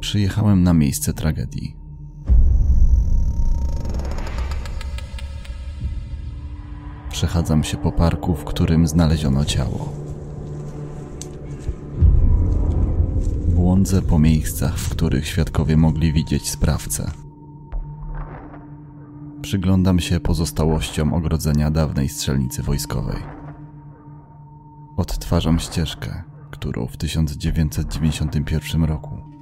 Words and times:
Przyjechałem 0.00 0.62
na 0.62 0.74
miejsce 0.74 1.12
tragedii. 1.14 1.76
Przechadzam 7.10 7.64
się 7.64 7.76
po 7.76 7.92
parku, 7.92 8.34
w 8.34 8.44
którym 8.44 8.88
znaleziono 8.88 9.44
ciało. 9.44 9.92
Błądzę 13.48 14.02
po 14.02 14.18
miejscach, 14.18 14.78
w 14.78 14.88
których 14.88 15.26
świadkowie 15.26 15.76
mogli 15.76 16.12
widzieć 16.12 16.50
sprawcę. 16.50 17.10
Przyglądam 19.42 20.00
się 20.00 20.20
pozostałościom 20.20 21.14
ogrodzenia 21.14 21.70
dawnej 21.70 22.08
strzelnicy 22.08 22.62
wojskowej. 22.62 23.22
Odtwarzam 24.96 25.58
ścieżkę, 25.58 26.22
którą 26.50 26.86
w 26.86 26.96
1991 26.96 28.84
roku 28.84 29.37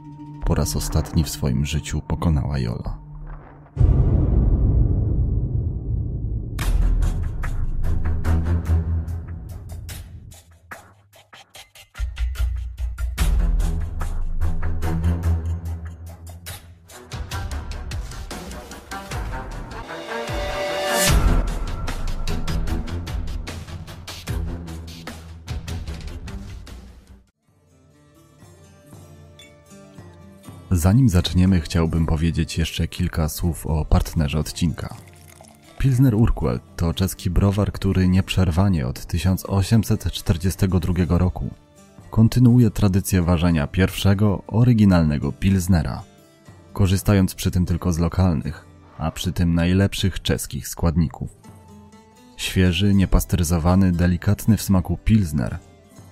po 0.47 0.55
raz 0.55 0.77
ostatni 0.77 1.25
w 1.25 1.31
swoim 1.31 1.65
życiu 1.65 2.01
pokonała 2.01 2.59
Jola. 2.59 2.99
Zanim 30.77 31.09
zaczniemy, 31.09 31.61
chciałbym 31.61 32.07
powiedzieć 32.07 32.59
jeszcze 32.59 32.89
kilka 32.89 33.29
słów 33.29 33.67
o 33.67 33.85
partnerze 33.85 34.39
odcinka. 34.39 34.95
Pilsner 35.79 36.15
Urquell 36.15 36.61
to 36.77 36.95
czeski 36.95 37.31
browar, 37.31 37.73
który 37.73 38.09
nieprzerwanie 38.09 38.87
od 38.87 39.07
1842 39.07 41.19
roku 41.19 41.51
kontynuuje 42.11 42.71
tradycję 42.71 43.23
ważenia 43.23 43.67
pierwszego, 43.67 44.43
oryginalnego 44.47 45.33
Pilsnera, 45.33 46.03
korzystając 46.73 47.35
przy 47.35 47.51
tym 47.51 47.67
tylko 47.67 47.93
z 47.93 47.99
lokalnych, 47.99 48.65
a 48.99 49.11
przy 49.11 49.33
tym 49.33 49.55
najlepszych 49.55 50.23
czeskich 50.23 50.69
składników. 50.69 51.31
Świeży, 52.37 52.95
niepasteryzowany, 52.95 53.93
delikatny 53.93 54.57
w 54.57 54.63
smaku 54.63 54.99
Pilsner 55.05 55.59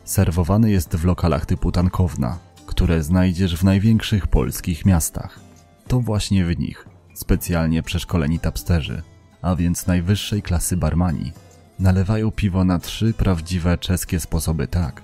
serwowany 0.04 0.70
jest 0.70 0.96
w 0.96 1.04
lokalach 1.04 1.46
typu 1.46 1.72
tankowna, 1.72 2.38
które 2.74 3.02
znajdziesz 3.02 3.56
w 3.56 3.64
największych 3.64 4.26
polskich 4.26 4.86
miastach. 4.86 5.40
To 5.88 6.00
właśnie 6.00 6.44
w 6.44 6.58
nich 6.58 6.88
specjalnie 7.14 7.82
przeszkoleni 7.82 8.38
tapsterzy, 8.38 9.02
a 9.42 9.56
więc 9.56 9.86
najwyższej 9.86 10.42
klasy 10.42 10.76
barmani, 10.76 11.32
nalewają 11.78 12.30
piwo 12.30 12.64
na 12.64 12.78
trzy 12.78 13.12
prawdziwe 13.12 13.78
czeskie 13.78 14.20
sposoby 14.20 14.66
tak, 14.66 15.02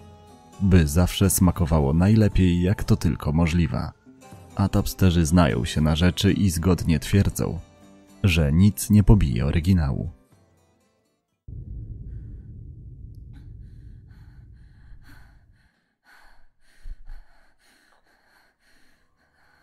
by 0.60 0.86
zawsze 0.86 1.30
smakowało 1.30 1.92
najlepiej 1.94 2.62
jak 2.62 2.84
to 2.84 2.96
tylko 2.96 3.32
możliwe. 3.32 3.90
A 4.56 4.68
tapsterzy 4.68 5.26
znają 5.26 5.64
się 5.64 5.80
na 5.80 5.96
rzeczy 5.96 6.32
i 6.32 6.50
zgodnie 6.50 6.98
twierdzą, 6.98 7.58
że 8.24 8.52
nic 8.52 8.90
nie 8.90 9.02
pobije 9.02 9.46
oryginału. 9.46 10.19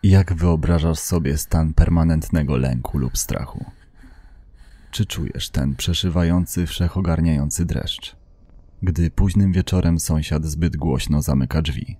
Jak 0.07 0.33
wyobrażasz 0.33 0.99
sobie 0.99 1.37
stan 1.37 1.73
permanentnego 1.73 2.57
lęku 2.57 2.97
lub 2.97 3.17
strachu? 3.17 3.65
Czy 4.91 5.05
czujesz 5.05 5.49
ten 5.49 5.75
przeszywający, 5.75 6.67
wszechogarniający 6.67 7.65
dreszcz? 7.65 8.15
Gdy 8.83 9.11
późnym 9.11 9.51
wieczorem 9.51 9.99
sąsiad 9.99 10.45
zbyt 10.45 10.77
głośno 10.77 11.21
zamyka 11.21 11.61
drzwi. 11.61 11.97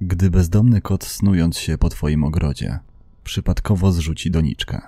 Gdy 0.00 0.30
bezdomny 0.30 0.80
kot 0.80 1.04
snując 1.04 1.58
się 1.58 1.78
po 1.78 1.88
twoim 1.88 2.24
ogrodzie, 2.24 2.78
przypadkowo 3.24 3.92
zrzuci 3.92 4.30
doniczkę. 4.30 4.80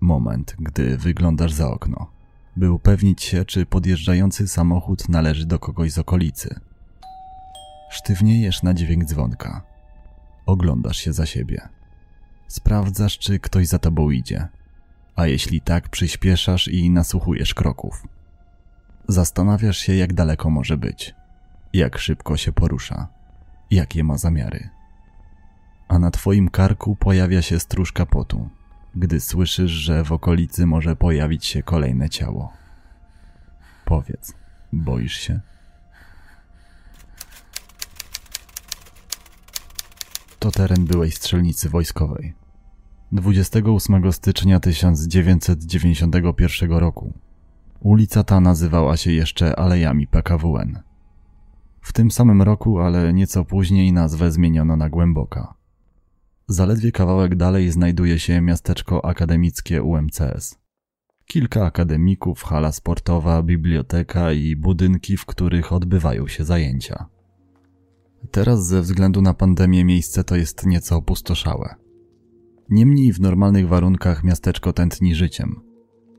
Moment, 0.00 0.56
gdy 0.58 0.96
wyglądasz 0.96 1.52
za 1.52 1.70
okno, 1.70 2.10
by 2.56 2.72
upewnić 2.72 3.22
się, 3.22 3.44
czy 3.44 3.66
podjeżdżający 3.66 4.48
samochód 4.48 5.08
należy 5.08 5.46
do 5.46 5.58
kogoś 5.58 5.92
z 5.92 5.98
okolicy. 5.98 6.60
Sztywniejesz 7.90 8.62
na 8.62 8.74
dźwięk 8.74 9.04
dzwonka 9.04 9.70
Oglądasz 10.50 10.96
się 10.96 11.12
za 11.12 11.26
siebie. 11.26 11.68
Sprawdzasz, 12.48 13.18
czy 13.18 13.38
ktoś 13.38 13.66
za 13.66 13.78
tobą 13.78 14.10
idzie. 14.10 14.48
A 15.16 15.26
jeśli 15.26 15.60
tak, 15.60 15.88
przyspieszasz 15.88 16.68
i 16.68 16.90
nasłuchujesz 16.90 17.54
kroków. 17.54 18.06
Zastanawiasz 19.08 19.78
się, 19.78 19.94
jak 19.94 20.12
daleko 20.12 20.50
może 20.50 20.76
być, 20.76 21.14
jak 21.72 21.98
szybko 21.98 22.36
się 22.36 22.52
porusza, 22.52 23.08
jakie 23.70 24.04
ma 24.04 24.18
zamiary. 24.18 24.68
A 25.88 25.98
na 25.98 26.10
twoim 26.10 26.48
karku 26.48 26.96
pojawia 26.96 27.42
się 27.42 27.60
stróżka 27.60 28.06
potu, 28.06 28.48
gdy 28.94 29.20
słyszysz, 29.20 29.70
że 29.70 30.04
w 30.04 30.12
okolicy 30.12 30.66
może 30.66 30.96
pojawić 30.96 31.46
się 31.46 31.62
kolejne 31.62 32.08
ciało. 32.08 32.52
Powiedz, 33.84 34.34
boisz 34.72 35.16
się? 35.16 35.40
To 40.40 40.50
teren 40.50 40.84
byłej 40.84 41.10
strzelnicy 41.10 41.68
wojskowej. 41.68 42.34
28 43.12 44.12
stycznia 44.12 44.60
1991 44.60 46.72
roku 46.72 47.12
ulica 47.80 48.24
ta 48.24 48.40
nazywała 48.40 48.96
się 48.96 49.12
jeszcze 49.12 49.58
Alejami 49.58 50.06
PKWN. 50.06 50.78
W 51.80 51.92
tym 51.92 52.10
samym 52.10 52.42
roku, 52.42 52.78
ale 52.78 53.12
nieco 53.12 53.44
później 53.44 53.92
nazwę 53.92 54.32
zmieniono 54.32 54.76
na 54.76 54.90
Głęboka. 54.90 55.54
Zaledwie 56.48 56.92
kawałek 56.92 57.36
dalej 57.36 57.70
znajduje 57.70 58.18
się 58.18 58.40
miasteczko 58.40 59.04
akademickie 59.04 59.82
UMCS. 59.82 60.58
Kilka 61.26 61.66
akademików, 61.66 62.42
hala 62.42 62.72
sportowa, 62.72 63.42
biblioteka 63.42 64.32
i 64.32 64.56
budynki, 64.56 65.16
w 65.16 65.26
których 65.26 65.72
odbywają 65.72 66.28
się 66.28 66.44
zajęcia. 66.44 67.06
Teraz 68.30 68.66
ze 68.66 68.82
względu 68.82 69.22
na 69.22 69.34
pandemię 69.34 69.84
miejsce 69.84 70.24
to 70.24 70.36
jest 70.36 70.66
nieco 70.66 70.96
opustoszałe. 70.96 71.74
Niemniej 72.68 73.12
w 73.12 73.20
normalnych 73.20 73.68
warunkach 73.68 74.24
miasteczko 74.24 74.72
tętni 74.72 75.14
życiem. 75.14 75.60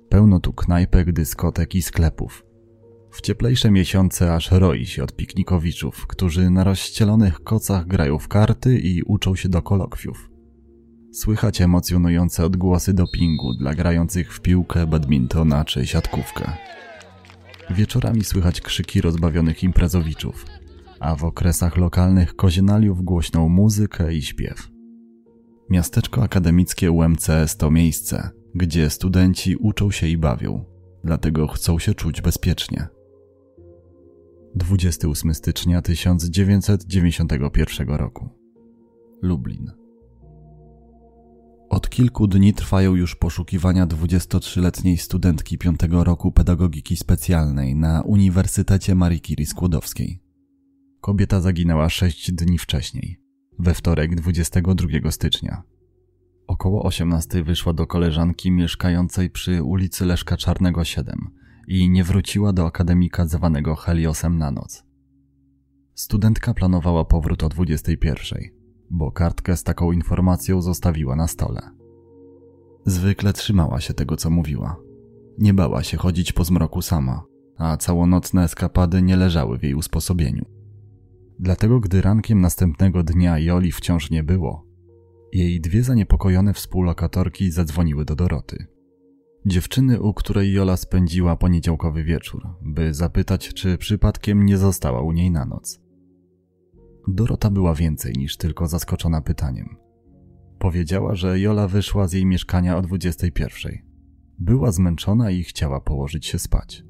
Pełno 0.09 0.39
tu 0.39 0.53
knajpek, 0.53 1.12
dyskotek 1.12 1.75
i 1.75 1.81
sklepów. 1.81 2.45
W 3.12 3.22
cieplejsze 3.22 3.72
miesiące 3.72 4.34
aż 4.34 4.51
roi 4.51 4.85
się 4.85 5.03
od 5.03 5.16
piknikowiczów, 5.16 6.07
którzy 6.07 6.50
na 6.50 6.63
rozścielonych 6.63 7.39
kocach 7.44 7.88
grają 7.88 8.19
w 8.19 8.28
karty 8.28 8.79
i 8.79 9.03
uczą 9.03 9.35
się 9.35 9.50
do 9.50 9.62
kolokwiów. 9.62 10.29
Słychać 11.13 11.62
emocjonujące 11.62 12.45
odgłosy 12.45 12.94
dopingu 12.94 13.53
dla 13.53 13.75
grających 13.75 14.33
w 14.33 14.41
piłkę, 14.41 14.88
badmintona 14.88 15.66
czy 15.66 15.88
siatkówkę. 15.88 16.51
Wieczorami 17.69 18.23
słychać 18.23 18.62
krzyki 18.62 19.01
rozbawionych 19.01 19.63
imprezowiczów– 19.63 20.45
a 21.01 21.16
w 21.16 21.23
okresach 21.23 21.78
lokalnych 21.78 22.35
kozienaliów 22.35 23.03
głośną 23.03 23.50
muzykę 23.50 24.13
i 24.13 24.22
śpiew. 24.22 24.72
Miasteczko 25.69 26.23
akademickie 26.23 26.91
UMCS 26.91 27.57
to 27.57 27.72
miejsce, 27.72 28.29
gdzie 28.56 28.89
studenci 28.89 29.56
uczą 29.56 29.91
się 29.91 30.07
i 30.07 30.17
bawią, 30.17 30.66
dlatego 31.03 31.47
chcą 31.47 31.79
się 31.79 31.94
czuć 31.94 32.22
bezpiecznie. 32.22 32.88
28 34.56 35.34
stycznia 35.34 35.81
1991 35.81 37.89
roku. 37.89 38.30
Lublin. 39.21 39.71
Od 41.69 41.89
kilku 41.89 42.27
dni 42.27 42.53
trwają 42.53 42.95
już 42.95 43.15
poszukiwania 43.15 43.88
23-letniej 43.88 44.98
studentki 44.98 45.57
piątego 45.57 46.03
roku 46.03 46.31
pedagogiki 46.31 46.98
specjalnej 46.98 47.75
na 47.75 48.01
Uniwersytecie 48.01 48.95
Marii 48.95 49.21
Curie 49.21 49.45
Skłodowskiej. 49.45 50.31
Kobieta 51.01 51.42
zaginęła 51.42 51.89
sześć 51.89 52.31
dni 52.31 52.57
wcześniej, 52.57 53.19
we 53.59 53.74
wtorek 53.74 54.15
22 54.15 55.12
stycznia. 55.12 55.63
Około 56.48 56.83
18 56.83 57.44
wyszła 57.44 57.74
do 57.74 57.88
koleżanki 57.88 58.51
mieszkającej 58.51 59.30
przy 59.30 59.63
ulicy 59.63 60.06
Leszka 60.06 60.38
Czarnego 60.38 60.83
7 60.83 61.30
i 61.68 61.89
nie 61.89 62.03
wróciła 62.03 62.53
do 62.53 62.65
akademika 62.65 63.25
zwanego 63.25 63.75
Heliosem 63.75 64.38
na 64.38 64.51
noc. 64.51 64.83
Studentka 65.95 66.53
planowała 66.53 67.06
powrót 67.06 67.44
o 67.44 67.50
21, 67.50 68.39
bo 68.89 69.12
kartkę 69.12 69.57
z 69.57 69.63
taką 69.63 69.92
informacją 69.92 70.62
zostawiła 70.62 71.15
na 71.15 71.27
stole. 71.27 71.62
Zwykle 72.86 73.33
trzymała 73.33 73.81
się 73.81 73.94
tego, 73.94 74.18
co 74.18 74.30
mówiła. 74.30 74.77
Nie 75.38 75.53
bała 75.53 75.83
się 75.83 75.98
chodzić 75.98 76.33
po 76.33 76.44
zmroku 76.44 76.81
sama, 76.81 77.24
a 77.57 77.77
całonocne 77.77 78.44
eskapady 78.44 79.01
nie 79.01 79.15
leżały 79.15 79.57
w 79.57 79.63
jej 79.63 79.75
usposobieniu. 79.75 80.61
Dlatego, 81.41 81.79
gdy 81.79 82.01
rankiem 82.01 82.41
następnego 82.41 83.03
dnia 83.03 83.39
Joli 83.39 83.71
wciąż 83.71 84.11
nie 84.11 84.23
było, 84.23 84.71
Jej 85.33 85.61
dwie 85.61 85.83
zaniepokojone 85.83 86.53
współlokatorki 86.53 87.51
zadzwoniły 87.51 88.05
do 88.05 88.15
Doroty. 88.15 88.65
Dziewczyny, 89.45 90.01
u 90.01 90.13
której 90.13 90.53
Jola 90.53 90.77
spędziła 90.77 91.35
poniedziałkowy 91.35 92.03
wieczór, 92.03 92.47
by 92.61 92.93
zapytać, 92.93 93.53
czy 93.53 93.77
przypadkiem 93.77 94.45
nie 94.45 94.57
została 94.57 95.01
u 95.01 95.11
niej 95.11 95.31
na 95.31 95.45
noc. 95.45 95.81
Dorota 97.07 97.49
była 97.49 97.73
więcej 97.73 98.13
niż 98.17 98.38
tylko 98.38 98.67
zaskoczona 98.67 99.21
pytaniem. 99.21 99.75
Powiedziała, 100.59 101.15
że 101.15 101.39
Jola 101.39 101.67
wyszła 101.67 102.07
z 102.07 102.13
jej 102.13 102.25
mieszkania 102.25 102.77
o 102.77 102.81
21. 102.81 103.71
Była 104.39 104.71
zmęczona 104.71 105.31
i 105.31 105.43
chciała 105.43 105.81
położyć 105.81 106.25
się 106.25 106.39
spać. 106.39 106.83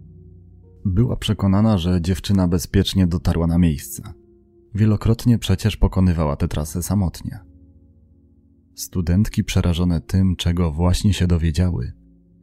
Była 0.86 1.15
przekonana, 1.15 1.77
że 1.77 2.01
dziewczyna 2.01 2.48
bezpiecznie 2.48 3.07
dotarła 3.07 3.48
na 3.48 3.57
miejsce. 3.57 4.21
Wielokrotnie 4.76 5.40
przecież 5.40 5.78
pokonywała 5.78 6.36
tę 6.36 6.48
trasę 6.48 6.84
samotnie. 6.84 7.40
Studentki 8.76 9.44
przerażone 9.44 10.02
tym, 10.02 10.36
czego 10.36 10.72
właśnie 10.72 11.14
się 11.14 11.28
dowiedziały, 11.28 11.94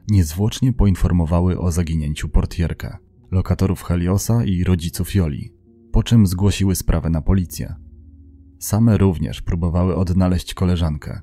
niezwłocznie 0.09 0.73
poinformowały 0.73 1.59
o 1.59 1.71
zaginięciu 1.71 2.29
portierkę, 2.29 2.97
lokatorów 3.31 3.83
Heliosa 3.83 4.43
i 4.43 4.63
rodziców 4.63 5.15
Joli, 5.15 5.53
po 5.91 6.03
czym 6.03 6.27
zgłosiły 6.27 6.75
sprawę 6.75 7.09
na 7.09 7.21
policję. 7.21 7.75
Same 8.59 8.97
również 8.97 9.41
próbowały 9.41 9.95
odnaleźć 9.95 10.53
koleżankę. 10.53 11.21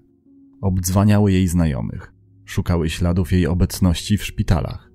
Obdzwaniały 0.61 1.32
jej 1.32 1.49
znajomych, 1.49 2.14
szukały 2.44 2.91
śladów 2.91 3.32
jej 3.32 3.47
obecności 3.47 4.19
w 4.19 4.25
szpitalach. 4.25 4.85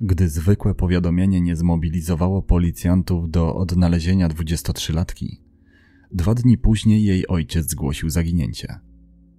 Gdy 0.00 0.28
zwykłe 0.28 0.74
powiadomienie 0.74 1.40
nie 1.40 1.56
zmobilizowało 1.56 2.42
policjantów 2.42 3.30
do 3.30 3.54
odnalezienia 3.54 4.28
23-latki, 4.28 5.36
dwa 6.12 6.34
dni 6.34 6.58
później 6.58 7.04
jej 7.04 7.28
ojciec 7.28 7.70
zgłosił 7.70 8.10
zaginięcie. 8.10 8.80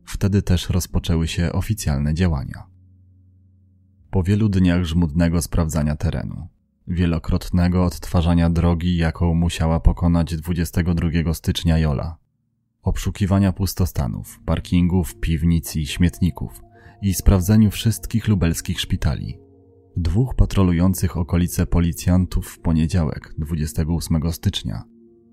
Wtedy 0.06 0.42
też 0.42 0.70
rozpoczęły 0.70 1.28
się 1.28 1.52
oficjalne 1.52 2.14
działania. 2.14 2.64
Po 4.12 4.24
wielu 4.24 4.50
dniach 4.50 4.84
żmudnego 4.84 5.42
sprawdzania 5.42 5.96
terenu, 5.96 6.48
wielokrotnego 6.88 7.86
odtwarzania 7.86 8.50
drogi, 8.50 8.98
jaką 8.98 9.34
musiała 9.34 9.80
pokonać 9.80 10.36
22 10.36 11.34
stycznia 11.34 11.78
Jola, 11.78 12.18
obszukiwania 12.82 13.54
pustostanów, 13.54 14.40
parkingów, 14.46 15.16
piwnic 15.16 15.76
i 15.76 15.86
śmietników 15.86 16.62
i 17.02 17.14
sprawdzeniu 17.14 17.72
wszystkich 17.72 18.28
lubelskich 18.28 18.82
szpitali. 18.82 19.49
Dwóch 19.98 20.36
patrolujących 20.36 21.18
okolice 21.18 21.66
policjantów 21.66 22.48
w 22.48 22.60
poniedziałek, 22.60 23.34
28 23.38 24.32
stycznia, 24.32 24.84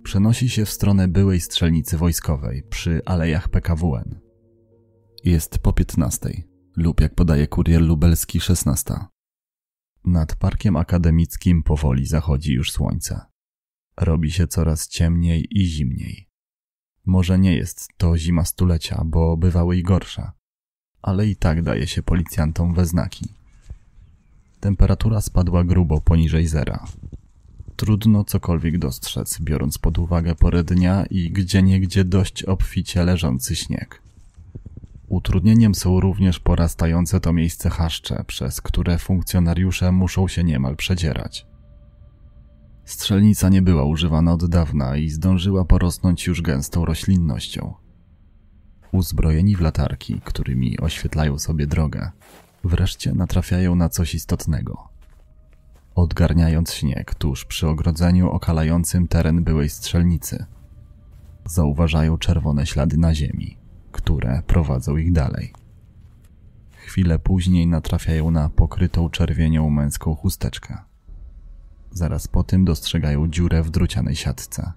przenosi 0.03 0.49
się 0.49 0.65
w 0.65 0.71
stronę 0.71 1.09
byłej 1.09 1.41
strzelnicy 1.41 1.97
wojskowej 1.97 2.63
przy 2.71 3.01
alejach 3.05 3.49
PKWN. 3.49 4.21
Jest 5.25 5.59
po 5.59 5.73
15 5.73 6.43
lub 6.77 7.01
jak 7.01 7.15
podaje 7.15 7.47
kurier 7.47 7.83
lubelski 7.83 8.41
16. 8.41 8.95
Nad 10.05 10.37
parkiem 10.37 10.77
akademickim 10.77 11.63
powoli 11.63 12.07
zachodzi 12.07 12.53
już 12.53 12.73
słońce. 12.73 13.21
Robi 13.97 14.31
się 14.31 14.47
coraz 14.47 14.89
ciemniej 14.89 15.47
i 15.51 15.67
zimniej. 15.67 16.29
Może 17.07 17.39
nie 17.39 17.57
jest 17.57 17.89
to 17.97 18.19
zima 18.19 18.45
stulecia, 18.45 19.03
bo 19.07 19.37
bywały 19.37 19.77
i 19.77 19.83
gorsze, 19.83 20.31
ale 21.03 21.27
i 21.27 21.37
tak 21.37 21.63
daje 21.63 21.87
się 21.87 22.03
policjantom 22.03 22.75
we 22.75 22.87
znaki. 22.87 23.36
Temperatura 24.67 25.21
spadła 25.21 25.65
grubo 25.65 26.01
poniżej 26.01 26.47
zera. 26.47 26.85
Trudno 27.77 28.25
cokolwiek 28.25 28.79
dostrzec, 28.79 29.41
biorąc 29.41 29.79
pod 29.79 29.99
uwagę 29.99 30.35
porę 30.35 30.65
dnia 30.65 31.07
i 31.11 31.31
gdzieniegdzie 31.31 32.05
dość 32.05 32.43
obficie 32.43 33.05
leżący 33.05 33.57
śnieg. 33.57 34.03
Utrudnieniem 35.09 35.75
są 35.75 36.01
również 36.01 36.41
porastające 36.41 37.21
to 37.21 37.33
miejsce 37.33 37.71
chaszcze, 37.71 38.25
przez 38.27 38.61
które 38.61 38.99
funkcjonariusze 38.99 39.93
muszą 39.93 40.29
się 40.29 40.45
niemal 40.45 40.77
przedzierać. 40.77 41.47
Strzelnica 42.85 43.49
nie 43.49 43.63
była 43.63 43.85
używana 43.85 44.33
od 44.33 44.47
dawna 44.47 44.97
i 44.97 45.09
zdążyła 45.09 45.65
porosnąć 45.65 46.27
już 46.27 46.43
gęstą 46.43 46.85
roślinnością. 46.85 47.75
Uzbrojeni 48.93 49.57
w 49.57 49.61
latarki, 49.61 50.21
którymi 50.25 50.79
oświetlają 50.81 51.39
sobie 51.39 51.67
drogę, 51.67 52.11
wreszcie 52.67 53.15
natrafiają 53.15 53.75
na 53.75 53.89
coś 53.89 54.15
istotnego. 54.15 54.89
Odgarniając 55.95 56.73
śnieg 56.73 57.15
tuż 57.15 57.45
przy 57.45 57.69
ogrodzeniu 57.69 58.31
okalającym 58.31 59.09
teren 59.09 59.45
byłej 59.45 59.69
strzelnicy, 59.69 60.47
zauważają 61.45 62.19
czerwone 62.19 62.67
ślady 62.67 62.97
na 62.97 63.15
ziemi 63.15 63.57
które 63.97 64.43
prowadzą 64.47 64.97
ich 64.97 65.13
dalej. 65.13 65.53
Chwilę 66.71 67.19
później 67.19 67.67
natrafiają 67.67 68.31
na 68.31 68.49
pokrytą 68.49 69.11
czerwienią 69.11 69.71
męską 69.71 70.15
chusteczkę. 70.15 70.79
Zaraz 71.93 72.29
po 72.29 72.45
tym 72.45 72.65
dostrzegają 72.65 73.29
dziurę 73.29 73.63
w 73.63 73.71
drucianej 73.71 74.17
siatce. 74.17 74.73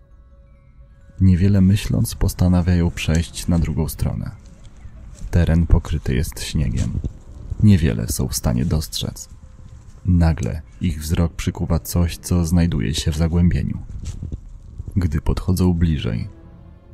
Niewiele 1.22 1.62
myśląc, 1.62 2.16
postanawiają 2.16 2.92
przejść 2.92 3.48
na 3.48 3.60
drugą 3.60 3.90
stronę. 3.90 4.32
Teren 5.32 5.68
pokryty 5.68 6.16
jest 6.16 6.44
śniegiem. 6.44 7.00
Niewiele 7.64 8.08
są 8.08 8.28
w 8.28 8.36
stanie 8.36 8.66
dostrzec. 8.66 9.30
Nagle 10.06 10.62
ich 10.82 11.02
wzrok 11.02 11.34
przykuwa 11.34 11.80
coś, 11.80 12.18
co 12.18 12.46
znajduje 12.46 12.94
się 12.94 13.12
w 13.12 13.18
zagłębieniu. 13.18 13.78
Gdy 14.96 15.22
podchodzą 15.22 15.74
bliżej, 15.74 16.30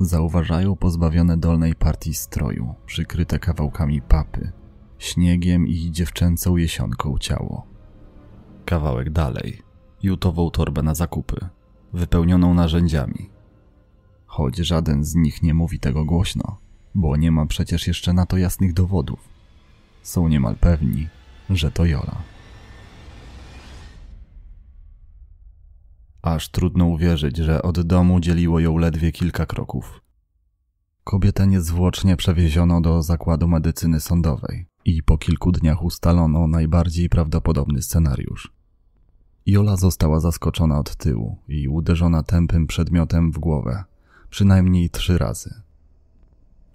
Zauważają 0.00 0.76
pozbawione 0.76 1.36
dolnej 1.36 1.74
partii 1.74 2.14
stroju, 2.14 2.74
przykryte 2.86 3.38
kawałkami 3.38 4.02
papy, 4.02 4.52
śniegiem 4.98 5.66
i 5.66 5.90
dziewczęcą 5.90 6.56
jesionką 6.56 7.18
ciało. 7.18 7.66
Kawałek 8.64 9.10
dalej, 9.10 9.62
jutową 10.02 10.50
torbę 10.50 10.82
na 10.82 10.94
zakupy, 10.94 11.48
wypełnioną 11.92 12.54
narzędziami. 12.54 13.30
Choć 14.26 14.56
żaden 14.56 15.04
z 15.04 15.14
nich 15.14 15.42
nie 15.42 15.54
mówi 15.54 15.80
tego 15.80 16.04
głośno, 16.04 16.58
bo 16.94 17.16
nie 17.16 17.32
ma 17.32 17.46
przecież 17.46 17.86
jeszcze 17.86 18.12
na 18.12 18.26
to 18.26 18.36
jasnych 18.36 18.72
dowodów. 18.72 19.35
Są 20.06 20.28
niemal 20.28 20.56
pewni, 20.56 21.08
że 21.50 21.70
to 21.70 21.84
Jola. 21.84 22.22
Aż 26.22 26.48
trudno 26.48 26.84
uwierzyć, 26.84 27.36
że 27.36 27.62
od 27.62 27.80
domu 27.80 28.20
dzieliło 28.20 28.60
ją 28.60 28.78
ledwie 28.78 29.12
kilka 29.12 29.46
kroków. 29.46 30.00
Kobietę 31.04 31.46
niezwłocznie 31.46 32.16
przewieziono 32.16 32.80
do 32.80 33.02
zakładu 33.02 33.48
medycyny 33.48 34.00
sądowej 34.00 34.66
i 34.84 35.02
po 35.02 35.18
kilku 35.18 35.52
dniach 35.52 35.82
ustalono 35.82 36.46
najbardziej 36.46 37.08
prawdopodobny 37.08 37.82
scenariusz. 37.82 38.52
Jola 39.46 39.76
została 39.76 40.20
zaskoczona 40.20 40.78
od 40.78 40.96
tyłu 40.96 41.38
i 41.48 41.68
uderzona 41.68 42.22
tępym 42.22 42.66
przedmiotem 42.66 43.32
w 43.32 43.38
głowę, 43.38 43.84
przynajmniej 44.30 44.90
trzy 44.90 45.18
razy. 45.18 45.65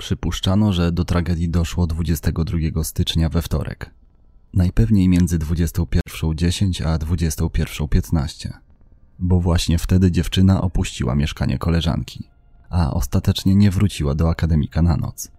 Przypuszczano, 0.01 0.74
że 0.74 0.91
do 0.91 1.05
tragedii 1.05 1.50
doszło 1.50 1.88
22 1.88 2.84
stycznia 2.84 3.29
we 3.29 3.41
wtorek. 3.41 3.89
Najpewniej 4.53 5.10
między 5.10 5.39
21.10 5.39 6.84
a 6.84 6.98
21.15 6.98 8.50
bo 9.20 9.39
właśnie 9.39 9.77
wtedy 9.77 10.12
dziewczyna 10.12 10.62
opuściła 10.62 11.15
mieszkanie 11.15 11.58
koleżanki, 11.58 12.29
a 12.70 12.93
ostatecznie 12.93 13.55
nie 13.55 13.72
wróciła 13.72 14.15
do 14.15 14.29
akademika 14.29 14.81
na 14.81 14.98
noc. 14.98 15.31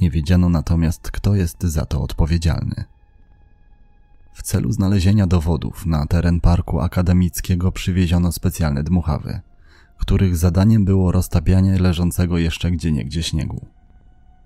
Nie 0.00 0.10
wiedziano 0.10 0.48
natomiast, 0.48 1.10
kto 1.10 1.34
jest 1.34 1.62
za 1.62 1.86
to 1.86 2.02
odpowiedzialny. 2.02 2.84
W 4.32 4.42
celu 4.42 4.72
znalezienia 4.72 5.26
dowodów 5.26 5.86
na 5.86 6.06
teren 6.06 6.40
parku 6.40 6.80
akademickiego 6.80 7.72
przywieziono 7.72 8.32
specjalne 8.32 8.82
dmuchawy, 8.82 9.40
których 10.04 10.36
zadaniem 10.36 10.84
było 10.84 11.12
roztapianie 11.12 11.78
leżącego 11.78 12.38
jeszcze 12.38 12.70
gdzieniegdzie 12.70 13.22
śniegu. 13.22 13.66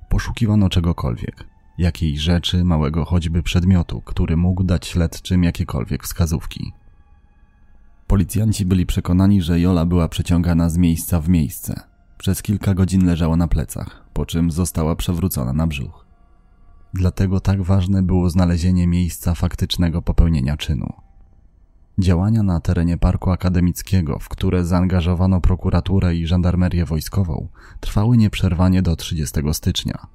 Poszukiwano 0.09 0.69
czegokolwiek, 0.69 1.45
jakiej 1.79 2.19
rzeczy, 2.19 2.65
małego 2.65 3.05
choćby 3.05 3.43
przedmiotu, 3.43 4.01
który 4.01 4.37
mógł 4.37 4.65
dać 4.65 4.87
śledczym 4.87 5.45
jakiekolwiek 5.45 6.05
wskazówki. 6.05 6.73
Policjanci 8.07 8.67
byli 8.67 8.87
przekonani, 8.87 9.43
że 9.43 9.61
Jola 9.61 9.87
była 9.87 10.09
przeciągana 10.09 10.69
z 10.69 10.77
miejsca 10.77 11.21
w 11.21 11.29
miejsce. 11.29 11.81
Przez 12.19 12.43
kilka 12.43 12.75
godzin 12.75 13.07
leżała 13.07 13.37
na 13.37 13.49
plecach, 13.49 14.05
po 14.13 14.27
czym 14.27 14.51
została 14.51 14.97
przewrócona 14.97 15.53
na 15.53 15.67
brzuch. 15.67 16.07
Dlatego 16.95 17.41
tak 17.41 17.63
ważne 17.63 18.03
było 18.03 18.31
znalezienie 18.31 18.87
miejsca 18.87 19.35
faktycznego 19.35 20.03
popełnienia 20.03 20.57
czynu. 20.57 20.93
Działania 21.99 22.43
na 22.43 22.61
terenie 22.61 22.99
parku 22.99 23.31
akademickiego, 23.31 24.19
w 24.19 24.29
które 24.29 24.65
zaangażowano 24.65 25.41
prokuraturę 25.41 26.15
i 26.15 26.27
żandarmerię 26.27 26.85
wojskową, 26.85 27.49
trwały 27.81 28.17
nieprzerwanie 28.17 28.83
do 28.83 28.97
30 28.97 29.41
stycznia. 29.53 30.07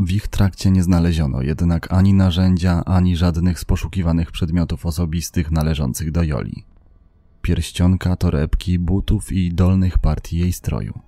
W 0.00 0.10
ich 0.10 0.28
trakcie 0.28 0.70
nie 0.70 0.82
znaleziono 0.82 1.42
jednak 1.42 1.92
ani 1.92 2.14
narzędzia, 2.14 2.84
ani 2.84 3.16
żadnych 3.16 3.60
z 3.60 3.64
poszukiwanych 3.64 4.32
przedmiotów 4.32 4.86
osobistych 4.86 5.50
należących 5.50 6.10
do 6.10 6.22
Joli 6.22 6.64
pierścionka, 7.42 8.16
torebki, 8.16 8.78
butów 8.78 9.32
i 9.32 9.54
dolnych 9.54 9.98
partii 9.98 10.38
jej 10.38 10.52
stroju. 10.52 11.00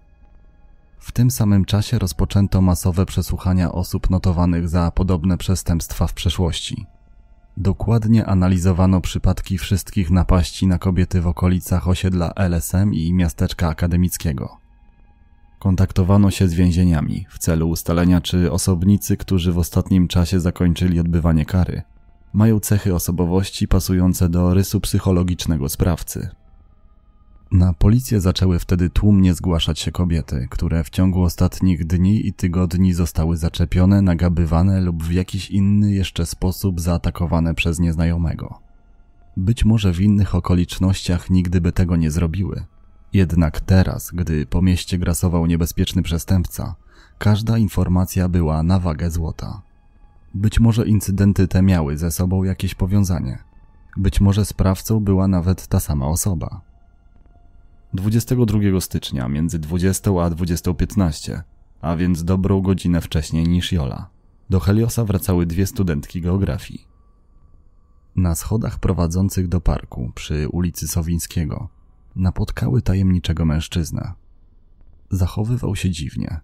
W 0.99 1.13
tym 1.13 1.31
samym 1.31 1.65
czasie 1.65 1.99
rozpoczęto 1.99 2.61
masowe 2.61 3.07
przesłuchania 3.07 3.73
osób 3.73 4.11
notowanych 4.11 4.69
za 4.69 4.91
podobne 4.91 5.39
przestępstwa 5.39 6.07
w 6.07 6.15
przeszłości. 6.15 6.87
Dokładnie 7.57 8.27
analizowano 8.27 9.01
przypadki 9.01 9.59
wszystkich 9.59 10.11
napaści 10.11 10.67
na 10.67 10.79
kobiety 10.79 11.21
w 11.21 11.27
okolicach 11.27 11.89
osiedla 11.89 12.33
LSM 12.37 12.95
i 12.95 13.13
miasteczka 13.13 13.69
akademickiego. 13.69 14.57
Kontaktowano 15.59 16.31
się 16.31 16.49
z 16.49 16.55
więzieniami 16.55 17.27
w 17.31 17.39
celu 17.39 17.69
ustalenia, 17.69 18.21
czy 18.21 18.53
osobnicy, 18.53 19.17
którzy 19.17 19.53
w 19.53 19.59
ostatnim 19.59 20.09
czasie 20.09 20.41
zakończyli 20.41 21.01
odbywanie 21.01 21.45
kary, 21.45 21.83
mają 22.33 22.61
cechy 22.61 22.95
osobowości 22.95 23.69
pasujące 23.69 24.29
do 24.29 24.55
rysu 24.55 24.81
psychologicznego 24.81 25.69
sprawcy. 25.69 26.29
Na 27.53 27.73
policję 27.73 28.21
zaczęły 28.21 28.59
wtedy 28.59 28.91
tłumnie 28.91 29.35
zgłaszać 29.35 29.79
się 29.79 29.93
kobiety, 29.93 30.49
które 30.51 30.85
w 30.85 30.91
ciągu 30.91 31.23
ostatnich 31.23 31.87
dni 31.87 32.27
i 32.27 32.33
tygodni 32.33 32.93
zostały 32.93 33.37
zaczepione, 33.37 34.03
nagabywane 34.03 34.81
lub 34.81 35.05
w 35.05 35.13
jakiś 35.13 35.51
inny 35.51 35.93
jeszcze 35.93 36.27
sposób 36.27 36.81
zaatakowane 36.81 37.55
przez 37.55 37.79
nieznajomego. 37.79 38.59
Być 39.37 39.65
może 39.65 39.93
w 39.93 40.01
innych 40.01 40.35
okolicznościach 40.35 41.31
nigdy 41.31 41.61
by 41.61 41.73
tego 41.73 41.97
nie 41.97 42.11
zrobiły. 42.11 42.65
Jednak 43.13 43.61
teraz, 43.61 44.11
gdy 44.15 44.47
po 44.47 44.63
mieście 44.63 44.99
grasował 44.99 45.47
niebezpieczny 45.47 46.03
przestępca, 46.03 46.75
każda 47.19 47.59
informacja 47.59 48.29
była 48.29 48.63
na 48.63 48.79
wagę 48.79 49.11
złota. 49.11 49.63
Być 50.35 50.61
może 50.61 50.87
incydenty 50.87 51.49
te 51.49 51.63
miały 51.63 51.97
ze 51.97 52.11
sobą 52.11 52.45
jakieś 52.45 52.75
powiązanie. 52.75 53.39
Być 53.97 54.21
może 54.21 54.45
sprawcą 54.45 55.01
była 55.01 55.29
nawet 55.29 55.67
ta 55.67 55.81
sama 55.81 56.07
osoba. 56.07 56.74
22 57.95 58.81
stycznia 58.81 59.29
między 59.29 59.59
20 59.59 60.11
a 60.11 60.31
20.15, 60.31 61.41
a 61.81 61.97
więc 61.97 62.25
dobrą 62.25 62.61
godzinę 62.61 63.01
wcześniej 63.01 63.49
niż 63.49 63.73
Jola, 63.73 64.11
do 64.51 64.61
Heliosa 64.61 65.05
wracały 65.05 65.47
dwie 65.47 65.67
studentki 65.67 66.21
geografii. 66.21 66.89
Na 68.17 68.35
schodach 68.35 68.79
prowadzących 68.79 69.49
do 69.49 69.61
parku 69.61 70.13
przy 70.15 70.49
ulicy 70.49 70.89
Sowińskiego 70.89 71.69
napotkały 72.17 72.83
tajemniczego 72.83 73.45
mężczyznę. 73.45 74.13
Zachowywał 75.11 75.77
się 75.77 75.91
dziwnie. 75.91 76.41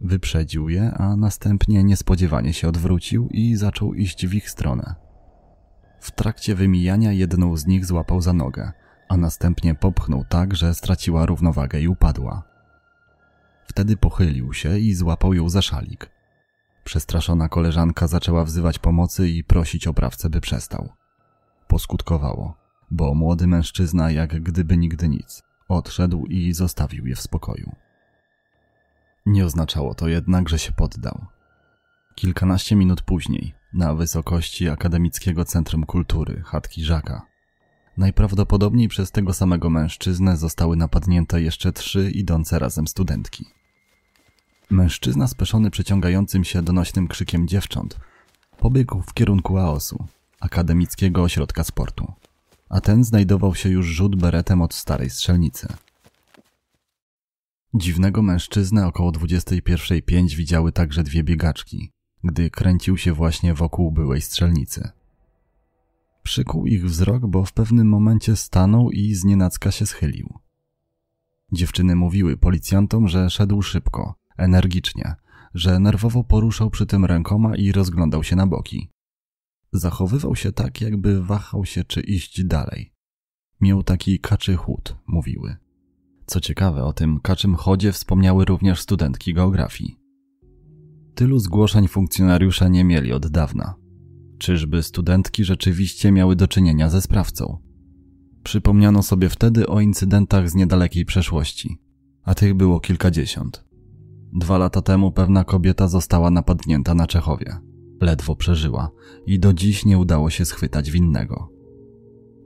Wyprzedził 0.00 0.68
je, 0.68 0.94
a 0.94 1.16
następnie 1.16 1.84
niespodziewanie 1.84 2.52
się 2.52 2.68
odwrócił 2.68 3.28
i 3.28 3.56
zaczął 3.56 3.94
iść 3.94 4.26
w 4.26 4.34
ich 4.34 4.50
stronę. 4.50 4.94
W 6.00 6.10
trakcie 6.10 6.54
wymijania 6.54 7.12
jedną 7.12 7.56
z 7.56 7.66
nich 7.66 7.86
złapał 7.86 8.20
za 8.20 8.32
nogę– 8.32 8.72
a 9.08 9.16
następnie 9.16 9.74
popchnął 9.74 10.24
tak, 10.28 10.56
że 10.56 10.74
straciła 10.74 11.26
równowagę 11.26 11.80
i 11.80 11.88
upadła. 11.88 12.42
Wtedy 13.66 13.96
pochylił 13.96 14.52
się 14.52 14.78
i 14.78 14.94
złapał 14.94 15.34
ją 15.34 15.48
za 15.48 15.62
szalik. 15.62 16.10
Przestraszona 16.84 17.48
koleżanka 17.48 18.06
zaczęła 18.06 18.44
wzywać 18.44 18.78
pomocy 18.78 19.28
i 19.28 19.44
prosić 19.44 19.86
oprawcę, 19.86 20.30
by 20.30 20.40
przestał. 20.40 20.88
Poskutkowało, 21.68 22.56
bo 22.90 23.14
młody 23.14 23.46
mężczyzna, 23.46 24.10
jak 24.10 24.42
gdyby 24.42 24.76
nigdy 24.76 25.08
nic, 25.08 25.42
odszedł 25.68 26.26
i 26.26 26.52
zostawił 26.52 27.06
je 27.06 27.16
w 27.16 27.20
spokoju. 27.20 27.76
Nie 29.26 29.44
oznaczało 29.44 29.94
to 29.94 30.08
jednak, 30.08 30.48
że 30.48 30.58
się 30.58 30.72
poddał. 30.72 31.26
Kilkanaście 32.14 32.76
minut 32.76 33.02
później, 33.02 33.54
na 33.72 33.94
wysokości 33.94 34.68
Akademickiego 34.68 35.44
Centrum 35.44 35.86
Kultury, 35.86 36.42
chatki 36.46 36.84
Żaka, 36.84 37.22
Najprawdopodobniej 37.96 38.88
przez 38.88 39.10
tego 39.10 39.32
samego 39.32 39.70
mężczyznę 39.70 40.36
zostały 40.36 40.76
napadnięte 40.76 41.42
jeszcze 41.42 41.72
trzy 41.72 42.10
idące 42.10 42.58
razem 42.58 42.88
studentki. 42.88 43.44
Mężczyzna 44.70 45.26
speszony 45.28 45.70
przyciągającym 45.70 46.44
się 46.44 46.62
donośnym 46.62 47.08
krzykiem 47.08 47.48
dziewcząt 47.48 47.98
pobiegł 48.58 49.02
w 49.02 49.14
kierunku 49.14 49.58
Aosu, 49.58 50.04
akademickiego 50.40 51.22
ośrodka 51.22 51.64
sportu, 51.64 52.12
a 52.68 52.80
ten 52.80 53.04
znajdował 53.04 53.54
się 53.54 53.68
już 53.68 53.86
rzut 53.86 54.16
beretem 54.16 54.62
od 54.62 54.74
starej 54.74 55.10
strzelnicy. 55.10 55.68
Dziwnego 57.74 58.22
mężczyznę 58.22 58.86
około 58.86 59.12
21.05 59.12 60.34
widziały 60.34 60.72
także 60.72 61.02
dwie 61.02 61.24
biegaczki, 61.24 61.90
gdy 62.24 62.50
kręcił 62.50 62.96
się 62.96 63.12
właśnie 63.12 63.54
wokół 63.54 63.92
byłej 63.92 64.20
strzelnicy. 64.20 64.90
Przykuł 66.26 66.66
ich 66.66 66.84
wzrok, 66.84 67.26
bo 67.26 67.44
w 67.44 67.52
pewnym 67.52 67.88
momencie 67.88 68.36
stanął 68.36 68.90
i 68.90 69.14
znienacka 69.14 69.70
się 69.70 69.86
schylił. 69.86 70.38
Dziewczyny 71.52 71.96
mówiły 71.96 72.36
policjantom, 72.36 73.08
że 73.08 73.30
szedł 73.30 73.62
szybko, 73.62 74.14
energicznie, 74.36 75.14
że 75.54 75.80
nerwowo 75.80 76.24
poruszał 76.24 76.70
przy 76.70 76.86
tym 76.86 77.04
rękoma 77.04 77.56
i 77.56 77.72
rozglądał 77.72 78.24
się 78.24 78.36
na 78.36 78.46
boki. 78.46 78.90
Zachowywał 79.72 80.36
się 80.36 80.52
tak, 80.52 80.80
jakby 80.80 81.22
wahał 81.22 81.64
się, 81.64 81.84
czy 81.84 82.00
iść 82.00 82.44
dalej. 82.44 82.92
Miał 83.60 83.82
taki 83.82 84.20
kaczy 84.20 84.56
chód, 84.56 84.96
mówiły. 85.06 85.56
Co 86.26 86.40
ciekawe, 86.40 86.84
o 86.84 86.92
tym 86.92 87.20
kaczym 87.20 87.54
chodzie 87.54 87.92
wspomniały 87.92 88.44
również 88.44 88.80
studentki 88.80 89.34
geografii. 89.34 89.98
Tylu 91.14 91.38
zgłoszeń 91.38 91.88
funkcjonariusze 91.88 92.70
nie 92.70 92.84
mieli 92.84 93.12
od 93.12 93.26
dawna. 93.26 93.85
Czyżby 94.38 94.82
studentki 94.82 95.44
rzeczywiście 95.44 96.12
miały 96.12 96.36
do 96.36 96.48
czynienia 96.48 96.88
ze 96.88 97.02
sprawcą? 97.02 97.58
Przypomniano 98.42 99.02
sobie 99.02 99.28
wtedy 99.28 99.66
o 99.66 99.80
incydentach 99.80 100.50
z 100.50 100.54
niedalekiej 100.54 101.04
przeszłości, 101.04 101.78
a 102.22 102.34
tych 102.34 102.54
było 102.54 102.80
kilkadziesiąt. 102.80 103.64
Dwa 104.32 104.58
lata 104.58 104.82
temu 104.82 105.12
pewna 105.12 105.44
kobieta 105.44 105.88
została 105.88 106.30
napadnięta 106.30 106.94
na 106.94 107.06
Czechowie. 107.06 107.56
Ledwo 108.00 108.36
przeżyła 108.36 108.90
i 109.26 109.38
do 109.38 109.52
dziś 109.52 109.84
nie 109.84 109.98
udało 109.98 110.30
się 110.30 110.44
schwytać 110.44 110.90
winnego. 110.90 111.52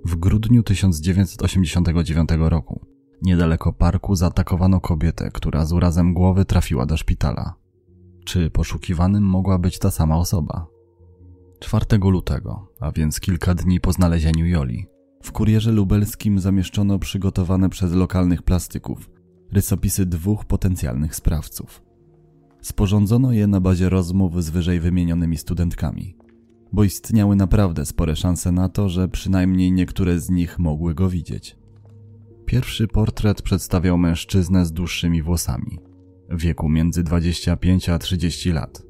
W 0.05 0.17
grudniu 0.17 0.63
1989 0.63 2.29
roku 2.39 2.87
niedaleko 3.23 3.73
parku 3.73 4.15
zaatakowano 4.15 4.81
kobietę, 4.81 5.31
która 5.35 5.67
z 5.67 5.73
urazem 5.73 6.15
głowy 6.15 6.45
trafiła 6.45 6.87
do 6.87 6.97
szpitala. 6.97 7.55
Czy 8.25 8.51
poszukiwanym 8.51 9.25
mogła 9.25 9.59
być 9.59 9.79
ta 9.79 9.91
sama 9.91 10.17
osoba? 10.17 10.67
4 11.61 11.85
lutego, 12.11 12.67
a 12.81 12.93
więc 12.93 13.21
kilka 13.21 13.55
dni 13.55 13.81
po 13.81 13.93
znalezieniu 13.93 14.47
Joli, 14.47 14.87
w 15.23 15.33
kurierze 15.33 15.73
lubelskim 15.73 16.41
zamieszczono 16.41 16.99
przygotowane 16.99 17.69
przez 17.69 17.93
lokalnych 17.93 18.43
plastyków 18.43 19.11
rysopisy 19.53 20.07
dwóch 20.07 20.45
potencjalnych 20.45 21.15
sprawców. 21.15 21.83
Sporządzono 22.63 23.33
je 23.33 23.47
na 23.47 23.61
bazie 23.61 23.89
rozmów 23.89 24.45
z 24.45 24.51
wyżej 24.51 24.81
wymienionymi 24.81 25.37
studentkami, 25.37 26.17
bo 26.73 26.85
istniały 26.85 27.37
naprawdę 27.37 27.87
spore 27.87 28.17
szanse 28.17 28.53
na 28.53 28.69
to, 28.69 28.89
że 28.89 29.09
przynajmniej 29.09 29.73
niektóre 29.73 30.21
z 30.21 30.31
nich 30.31 30.59
mogły 30.59 30.95
go 30.95 31.09
widzieć. 31.09 31.57
Pierwszy 32.47 32.89
portret 32.89 33.43
przedstawiał 33.43 33.99
mężczyznę 33.99 34.67
z 34.67 34.73
dłuższymi 34.73 35.23
włosami, 35.23 35.79
wieku 36.31 36.69
między 36.69 37.03
25 37.03 37.89
a 37.89 37.99
30 37.99 38.53
lat 38.53 38.90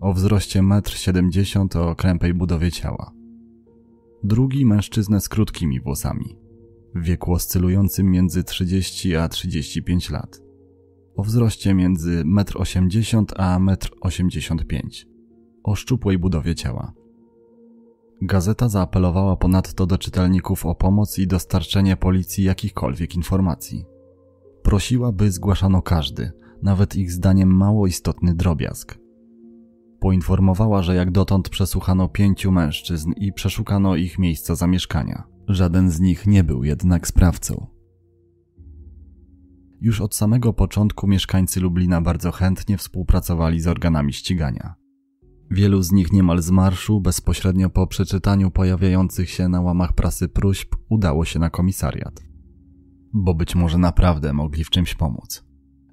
o 0.00 0.12
wzroście 0.12 0.60
1,70 0.60 1.80
m 1.80 1.88
o 1.88 1.94
krępej 1.94 2.34
budowie 2.34 2.72
ciała. 2.72 3.12
Drugi 4.24 4.66
mężczyznę 4.66 5.20
z 5.20 5.28
krótkimi 5.28 5.80
włosami, 5.80 6.36
w 6.94 7.02
wieku 7.02 7.32
oscylującym 7.32 8.10
między 8.10 8.44
30 8.44 9.16
a 9.16 9.28
35 9.28 10.10
lat, 10.10 10.42
o 11.16 11.22
wzroście 11.22 11.74
między 11.74 12.24
1,80 12.24 13.24
m 13.38 13.68
a 13.68 13.76
1,85 13.76 14.62
m, 14.70 14.90
o 15.64 15.74
szczupłej 15.74 16.18
budowie 16.18 16.54
ciała. 16.54 16.92
Gazeta 18.22 18.68
zaapelowała 18.68 19.36
ponadto 19.36 19.86
do 19.86 19.98
czytelników 19.98 20.66
o 20.66 20.74
pomoc 20.74 21.18
i 21.18 21.26
dostarczenie 21.26 21.96
policji 21.96 22.44
jakichkolwiek 22.44 23.16
informacji. 23.16 23.84
Prosiła, 24.62 25.12
by 25.12 25.30
zgłaszano 25.30 25.82
każdy, 25.82 26.32
nawet 26.62 26.96
ich 26.96 27.12
zdaniem 27.12 27.56
mało 27.56 27.86
istotny 27.86 28.34
drobiazg 28.34 29.05
poinformowała, 30.00 30.82
że 30.82 30.94
jak 30.94 31.10
dotąd 31.10 31.48
przesłuchano 31.48 32.08
pięciu 32.08 32.52
mężczyzn 32.52 33.12
i 33.16 33.32
przeszukano 33.32 33.96
ich 33.96 34.18
miejsca 34.18 34.54
zamieszkania. 34.54 35.24
Żaden 35.48 35.90
z 35.90 36.00
nich 36.00 36.26
nie 36.26 36.44
był 36.44 36.64
jednak 36.64 37.06
sprawcą. 37.06 37.66
Już 39.80 40.00
od 40.00 40.14
samego 40.14 40.52
początku 40.52 41.06
mieszkańcy 41.06 41.60
Lublina 41.60 42.00
bardzo 42.00 42.32
chętnie 42.32 42.78
współpracowali 42.78 43.60
z 43.60 43.66
organami 43.66 44.12
ścigania. 44.12 44.74
Wielu 45.50 45.82
z 45.82 45.92
nich 45.92 46.12
niemal 46.12 46.42
z 46.42 46.50
marszu, 46.50 47.00
bezpośrednio 47.00 47.70
po 47.70 47.86
przeczytaniu 47.86 48.50
pojawiających 48.50 49.30
się 49.30 49.48
na 49.48 49.60
łamach 49.60 49.92
prasy 49.92 50.28
próśb, 50.28 50.74
udało 50.88 51.24
się 51.24 51.38
na 51.38 51.50
komisariat. 51.50 52.22
Bo 53.12 53.34
być 53.34 53.54
może 53.54 53.78
naprawdę 53.78 54.32
mogli 54.32 54.64
w 54.64 54.70
czymś 54.70 54.94
pomóc 54.94 55.45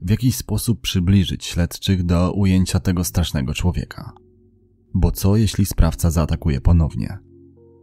w 0.03 0.09
jakiś 0.09 0.35
sposób 0.35 0.81
przybliżyć 0.81 1.45
śledczych 1.45 2.03
do 2.03 2.31
ujęcia 2.31 2.79
tego 2.79 3.03
strasznego 3.03 3.53
człowieka. 3.53 4.13
Bo 4.93 5.11
co 5.11 5.35
jeśli 5.35 5.65
sprawca 5.65 6.11
zaatakuje 6.11 6.61
ponownie? 6.61 7.17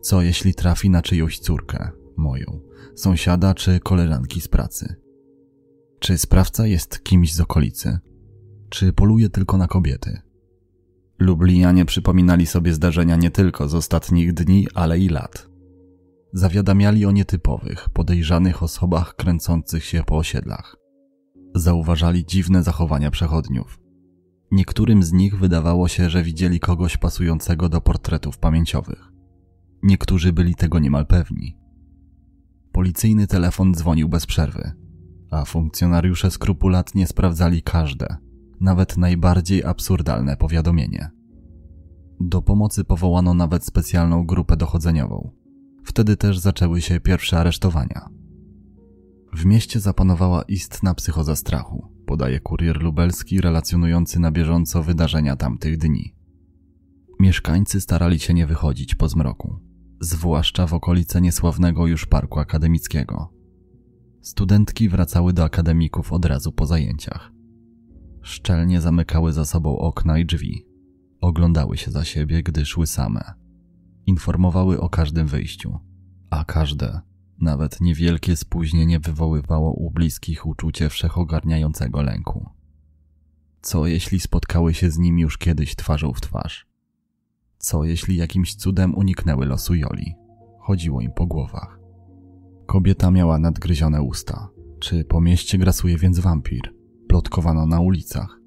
Co 0.01 0.23
jeśli 0.23 0.55
trafi 0.55 0.91
na 0.91 1.03
czyjąś 1.03 1.39
córkę, 1.39 1.91
moją, 2.17 2.61
sąsiada 2.95 3.55
czy 3.55 3.81
koleżanki 3.81 4.41
z 4.41 4.49
pracy? 4.49 4.97
Czy 6.01 6.19
sprawca 6.19 6.67
jest 6.67 7.03
kimś 7.03 7.35
z 7.35 7.41
okolicy? 7.41 7.99
Czy 8.69 8.93
poluje 8.93 9.29
tylko 9.29 9.59
na 9.59 9.69
kobiety? 9.69 10.21
Lublianie 11.19 11.85
przypominali 11.85 12.47
sobie 12.47 12.75
zdarzenia 12.75 13.17
nie 13.17 13.31
tylko 13.31 13.69
z 13.69 13.75
ostatnich 13.75 14.33
dni, 14.33 14.67
ale 14.75 14.99
i 14.99 15.09
lat. 15.09 15.49
Zawiadamiali 16.33 17.07
o 17.07 17.11
nietypowych, 17.11 17.91
podejrzanych 17.91 18.63
osobach 18.63 19.17
kręcących 19.17 19.85
się 19.85 20.03
po 20.07 20.17
osiedlach. 20.17 20.80
Zauważali 21.55 22.25
dziwne 22.25 22.63
zachowania 22.63 23.11
przechodniów. 23.11 23.81
Niektórym 24.51 25.03
z 25.03 25.13
nich 25.13 25.39
wydawało 25.39 25.89
się, 25.89 26.11
że 26.11 26.23
widzieli 26.23 26.61
kogoś 26.61 26.97
pasującego 26.97 27.69
do 27.69 27.81
portretów 27.81 28.39
pamięciowych. 28.39 29.13
Niektórzy 29.83 30.33
byli 30.33 30.55
tego 30.55 30.79
niemal 30.79 31.07
pewni. 31.07 31.57
Policyjny 32.73 33.27
telefon 33.27 33.75
dzwonił 33.75 34.09
bez 34.09 34.27
przerwy, 34.27 34.73
a 35.31 35.45
funkcjonariusze 35.45 36.31
skrupulatnie 36.31 37.07
sprawdzali 37.07 37.63
każde, 37.63 38.17
nawet 38.61 38.97
najbardziej 38.97 39.65
absurdalne 39.65 40.37
powiadomienie. 40.37 41.11
Do 42.21 42.43
pomocy 42.43 42.85
powołano 42.85 43.35
nawet 43.35 43.65
specjalną 43.65 44.27
grupę 44.27 44.57
dochodzeniową. 44.57 45.31
Wtedy 45.85 46.17
też 46.17 46.39
zaczęły 46.39 46.81
się 46.81 47.01
pierwsze 47.01 47.39
aresztowania. 47.39 48.20
W 49.33 49.45
mieście 49.45 49.81
zapanowała 49.81 50.43
istna 50.43 50.95
psychoza 50.95 51.37
strachu, 51.37 51.89
podaje 52.07 52.41
kurier 52.41 52.83
lubelski 52.83 53.41
relacjonujący 53.41 54.21
na 54.21 54.31
bieżąco 54.31 54.83
wydarzenia 54.83 55.37
tamtych 55.37 55.79
dni. 55.79 56.15
Mieszkańcy 57.21 57.81
starali 57.81 58.19
się 58.19 58.35
nie 58.35 58.47
wychodzić 58.47 58.95
po 58.95 59.09
zmroku, 59.09 59.59
zwłaszcza 60.01 60.67
w 60.67 60.75
okolice 60.75 61.21
niesławnego 61.21 61.87
już 61.87 62.07
parku 62.07 62.39
akademickiego. 62.39 63.33
Studentki 64.23 64.89
wracały 64.89 65.33
do 65.33 65.45
akademików 65.45 66.13
od 66.13 66.25
razu 66.25 66.53
po 66.53 66.67
zajęciach. 66.67 67.33
Szczelnie 68.23 68.81
zamykały 68.81 69.33
za 69.33 69.45
sobą 69.45 69.79
okna 69.79 70.19
i 70.19 70.27
drzwi. 70.27 70.67
Oglądały 71.21 71.77
się 71.77 71.91
za 71.91 72.05
siebie, 72.05 72.43
gdy 72.43 72.67
szły 72.67 72.87
same. 72.87 73.35
Informowały 74.07 74.81
o 74.81 74.89
każdym 74.89 75.27
wyjściu, 75.27 75.79
a 76.31 76.45
każde, 76.45 77.01
nawet 77.41 77.81
niewielkie 77.81 78.37
spóźnienie 78.37 79.01
wywoływało 79.01 79.73
u 79.73 79.91
bliskich 79.91 80.47
uczucie 80.47 80.89
wszechogarniającego 80.89 82.03
lęku. 82.03 82.49
Co 83.63 83.87
jeśli 83.87 84.21
spotkały 84.21 84.75
się 84.75 84.91
z 84.91 84.99
nim 84.99 85.19
już 85.19 85.39
kiedyś 85.39 85.77
twarzą 85.77 86.13
w 86.13 86.21
twarz? 86.21 86.67
Co 87.59 87.85
jeśli 87.85 88.17
jakimś 88.17 88.55
cudem 88.55 88.95
uniknęły 88.95 89.47
losu 89.47 89.75
Joli? 89.75 90.15
Chodziło 90.59 91.01
im 91.01 91.13
po 91.13 91.27
głowach. 91.27 91.81
Kobieta 92.67 93.11
miała 93.11 93.39
nadgryzione 93.39 94.03
usta. 94.03 94.49
Czy 94.81 95.05
po 95.05 95.21
mieście 95.21 95.59
grasuje 95.59 95.99
więc 95.99 96.19
wampir? 96.19 96.75
Plotkowano 97.09 97.67
na 97.67 97.81
ulicach. 97.81 98.41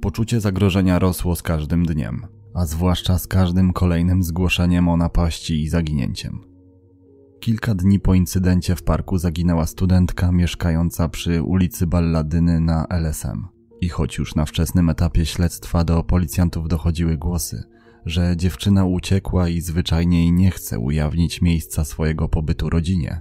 Poczucie 0.00 0.40
zagrożenia 0.40 0.98
rosło 0.98 1.36
z 1.36 1.42
każdym 1.42 1.86
dniem, 1.86 2.26
a 2.54 2.66
zwłaszcza 2.66 3.18
z 3.18 3.26
każdym 3.26 3.72
kolejnym 3.72 4.22
zgłoszeniem 4.22 4.88
o 4.88 4.96
napaści 4.96 5.62
i 5.62 5.68
zaginięciem. 5.68 6.45
Kilka 7.40 7.74
dni 7.74 8.00
po 8.00 8.14
incydencie 8.14 8.76
w 8.76 8.82
parku 8.82 9.18
zaginęła 9.18 9.66
studentka 9.66 10.32
mieszkająca 10.32 11.08
przy 11.08 11.42
ulicy 11.42 11.86
Balladyny 11.86 12.60
na 12.60 12.86
LSM. 12.90 13.46
I 13.80 13.88
choć 13.88 14.18
już 14.18 14.34
na 14.34 14.44
wczesnym 14.44 14.90
etapie 14.90 15.26
śledztwa 15.26 15.84
do 15.84 16.02
policjantów 16.02 16.68
dochodziły 16.68 17.16
głosy, 17.16 17.62
że 18.06 18.36
dziewczyna 18.36 18.84
uciekła 18.84 19.48
i 19.48 19.60
zwyczajnie 19.60 20.32
nie 20.32 20.50
chce 20.50 20.78
ujawnić 20.78 21.42
miejsca 21.42 21.84
swojego 21.84 22.28
pobytu 22.28 22.70
rodzinie, 22.70 23.20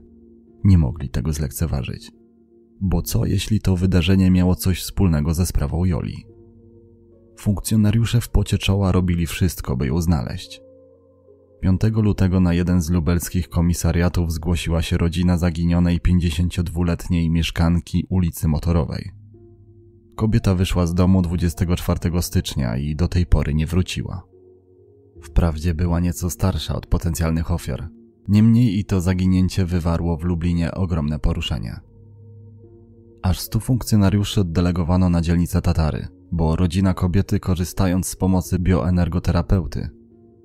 nie 0.64 0.78
mogli 0.78 1.10
tego 1.10 1.34
zlekceważyć. 1.34 2.12
Bo 2.82 3.02
co 3.02 3.26
jeśli 3.26 3.62
to 3.62 3.76
wydarzenie 3.76 4.32
miało 4.32 4.56
coś 4.56 4.82
wspólnego 4.82 5.34
ze 5.34 5.46
sprawą 5.46 5.86
Joli? 5.86 6.26
Funkcjonariusze 7.40 8.22
w 8.22 8.30
pocie 8.30 8.58
czoła 8.58 8.92
robili 8.92 9.28
wszystko, 9.28 9.78
by 9.78 9.88
ją 9.88 10.02
znaleźć. 10.02 10.62
5 11.62 11.82
lutego 11.96 12.40
na 12.40 12.54
jeden 12.54 12.82
z 12.82 12.90
lubelskich 12.90 13.50
komisariatów 13.50 14.32
zgłosiła 14.32 14.82
się 14.82 14.98
rodzina 14.98 15.38
zaginionej 15.38 16.02
52-letniej 16.02 17.30
mieszkanki 17.30 18.06
ulicy 18.10 18.48
Motorowej. 18.48 19.12
Kobieta 20.16 20.56
wyszła 20.56 20.88
z 20.88 20.94
domu 20.94 21.22
24 21.22 22.22
stycznia 22.22 22.78
i 22.78 22.96
do 22.96 23.08
tej 23.08 23.26
pory 23.26 23.54
nie 23.54 23.68
wróciła. 23.68 24.24
Wprawdzie 25.22 25.74
była 25.74 26.00
nieco 26.00 26.30
starsza 26.30 26.76
od 26.76 26.86
potencjalnych 26.86 27.52
ofiar, 27.52 27.90
niemniej 28.28 28.80
i 28.80 28.86
to 28.86 29.02
zaginięcie 29.02 29.66
wywarło 29.66 30.18
w 30.18 30.24
Lublinie 30.24 30.72
ogromne 30.72 31.20
poruszenie. 31.20 31.80
Aż 33.22 33.40
stu 33.40 33.60
funkcjonariuszy 33.60 34.42
oddelegowano 34.42 35.10
na 35.10 35.22
dzielnicę 35.22 35.62
Tatary, 35.62 36.08
bo 36.32 36.56
rodzina 36.56 36.94
kobiety, 36.94 37.40
korzystając 37.40 38.08
z 38.08 38.16
pomocy 38.16 38.60
bioenergoterapeuty, 38.60 39.90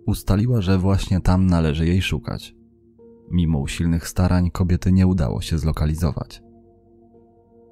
ustaliła, 0.06 0.60
że 0.60 0.78
właśnie 0.78 1.20
tam 1.20 1.46
należy 1.46 1.86
jej 1.86 2.02
szukać. 2.02 2.54
Mimo 3.30 3.58
usilnych 3.58 4.08
starań 4.08 4.50
kobiety 4.50 4.92
nie 4.92 5.06
udało 5.06 5.40
się 5.40 5.58
zlokalizować. 5.58 6.42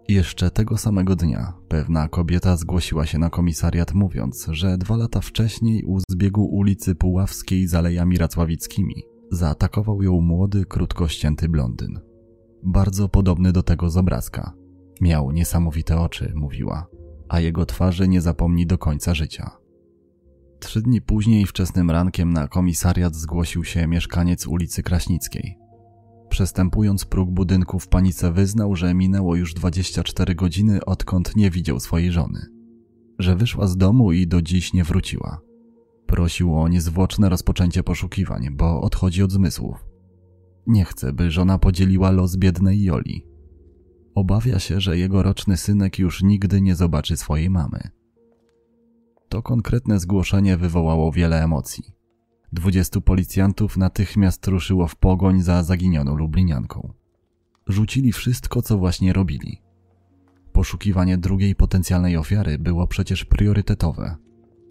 Jeszcze 0.08 0.50
tego 0.50 0.76
samego 0.76 1.16
dnia 1.16 1.52
pewna 1.68 2.08
kobieta 2.08 2.56
zgłosiła 2.56 3.06
się 3.06 3.18
na 3.18 3.30
komisariat 3.30 3.94
mówiąc, 3.94 4.48
że 4.50 4.78
dwa 4.78 4.96
lata 4.96 5.20
wcześniej 5.20 5.84
u 5.84 5.98
zbiegu 6.10 6.44
ulicy 6.44 6.94
Puławskiej 6.94 7.66
z 7.66 7.74
Alejami 7.74 8.18
Racławickimi 8.18 9.02
zaatakował 9.30 10.02
ją 10.02 10.20
młody, 10.20 10.64
krótko 10.64 11.08
ścięty 11.08 11.48
blondyn. 11.48 12.00
Bardzo 12.62 13.08
podobny 13.08 13.52
do 13.52 13.62
tego 13.62 13.90
z 13.90 13.96
obrazka. 13.96 14.52
Miał 15.00 15.30
niesamowite 15.30 16.00
oczy, 16.00 16.32
mówiła, 16.36 16.86
a 17.28 17.40
jego 17.40 17.66
twarzy 17.66 18.08
nie 18.08 18.20
zapomni 18.20 18.66
do 18.66 18.78
końca 18.78 19.14
życia. 19.14 19.50
Trzy 20.60 20.82
dni 20.82 21.00
później, 21.00 21.46
wczesnym 21.46 21.90
rankiem, 21.90 22.32
na 22.32 22.48
komisariat 22.48 23.14
zgłosił 23.14 23.64
się 23.64 23.86
mieszkaniec 23.86 24.46
ulicy 24.46 24.82
Kraśnickiej. 24.82 25.58
Przestępując 26.28 27.04
próg 27.04 27.30
budynku 27.30 27.78
w 27.78 27.88
panice 27.88 28.32
wyznał, 28.32 28.76
że 28.76 28.94
minęło 28.94 29.36
już 29.36 29.54
24 29.54 30.34
godziny, 30.34 30.84
odkąd 30.84 31.36
nie 31.36 31.50
widział 31.50 31.80
swojej 31.80 32.12
żony. 32.12 32.46
Że 33.18 33.36
wyszła 33.36 33.66
z 33.66 33.76
domu 33.76 34.12
i 34.12 34.26
do 34.26 34.42
dziś 34.42 34.72
nie 34.72 34.84
wróciła. 34.84 35.40
Prosił 36.06 36.58
o 36.58 36.68
niezwłoczne 36.68 37.28
rozpoczęcie 37.28 37.82
poszukiwań, 37.82 38.48
bo 38.52 38.80
odchodzi 38.80 39.22
od 39.22 39.32
zmysłów. 39.32 39.84
Nie 40.66 40.84
chce, 40.84 41.12
by 41.12 41.30
żona 41.30 41.58
podzieliła 41.58 42.10
los 42.10 42.36
biednej 42.36 42.82
Joli. 42.82 43.24
Obawia 44.14 44.58
się, 44.58 44.80
że 44.80 44.98
jego 44.98 45.22
roczny 45.22 45.56
synek 45.56 45.98
już 45.98 46.22
nigdy 46.22 46.60
nie 46.60 46.76
zobaczy 46.76 47.16
swojej 47.16 47.50
mamy. 47.50 47.97
To 49.28 49.42
konkretne 49.42 50.00
zgłoszenie 50.00 50.56
wywołało 50.56 51.12
wiele 51.12 51.44
emocji. 51.44 51.84
Dwudziestu 52.52 53.00
policjantów 53.00 53.76
natychmiast 53.76 54.46
ruszyło 54.46 54.86
w 54.86 54.96
pogoń 54.96 55.42
za 55.42 55.62
zaginioną 55.62 56.16
Lublinianką. 56.16 56.92
Rzucili 57.66 58.12
wszystko, 58.12 58.62
co 58.62 58.78
właśnie 58.78 59.12
robili. 59.12 59.62
Poszukiwanie 60.52 61.18
drugiej 61.18 61.54
potencjalnej 61.54 62.16
ofiary 62.16 62.58
było 62.58 62.86
przecież 62.86 63.24
priorytetowe. 63.24 64.16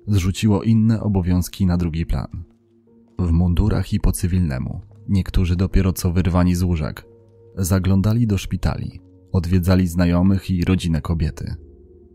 Zrzuciło 0.07 0.63
inne 0.63 1.01
obowiązki 1.01 1.65
na 1.65 1.77
drugi 1.77 2.05
plan. 2.05 2.43
W 3.19 3.31
mundurach 3.31 3.93
i 3.93 3.99
po 3.99 4.11
cywilnemu, 4.11 4.81
niektórzy 5.09 5.55
dopiero 5.55 5.93
co 5.93 6.11
wyrwani 6.11 6.55
z 6.55 6.63
łóżek, 6.63 7.05
zaglądali 7.55 8.27
do 8.27 8.37
szpitali, 8.37 9.01
odwiedzali 9.31 9.87
znajomych 9.87 10.49
i 10.49 10.65
rodzinę 10.65 11.01
kobiety 11.01 11.66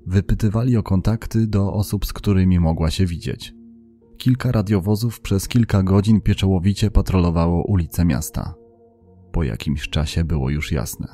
Wypytywali 0.07 0.77
o 0.77 0.83
kontakty 0.83 1.47
do 1.47 1.73
osób, 1.73 2.07
z 2.07 2.13
którymi 2.13 2.61
mogła 2.61 2.91
się 2.91 3.07
widzieć. 3.07 3.55
Kilka 4.17 4.53
radiowozów 4.53 5.21
przez 5.21 5.49
kilka 5.49 5.83
godzin 5.83 6.21
pieczołowicie 6.21 6.91
patrolowało 6.91 7.65
ulice 7.65 8.05
miasta. 8.05 8.55
Po 9.33 9.43
jakimś 9.43 9.89
czasie 9.89 10.25
było 10.25 10.51
już 10.51 10.73
jasne. 10.73 11.07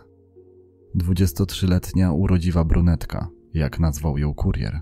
23-letnia 0.96 2.12
urodziwa 2.12 2.64
brunetka, 2.64 3.29
jak 3.55 3.81
nazwał 3.81 4.18
ją 4.18 4.35
kurier, 4.35 4.81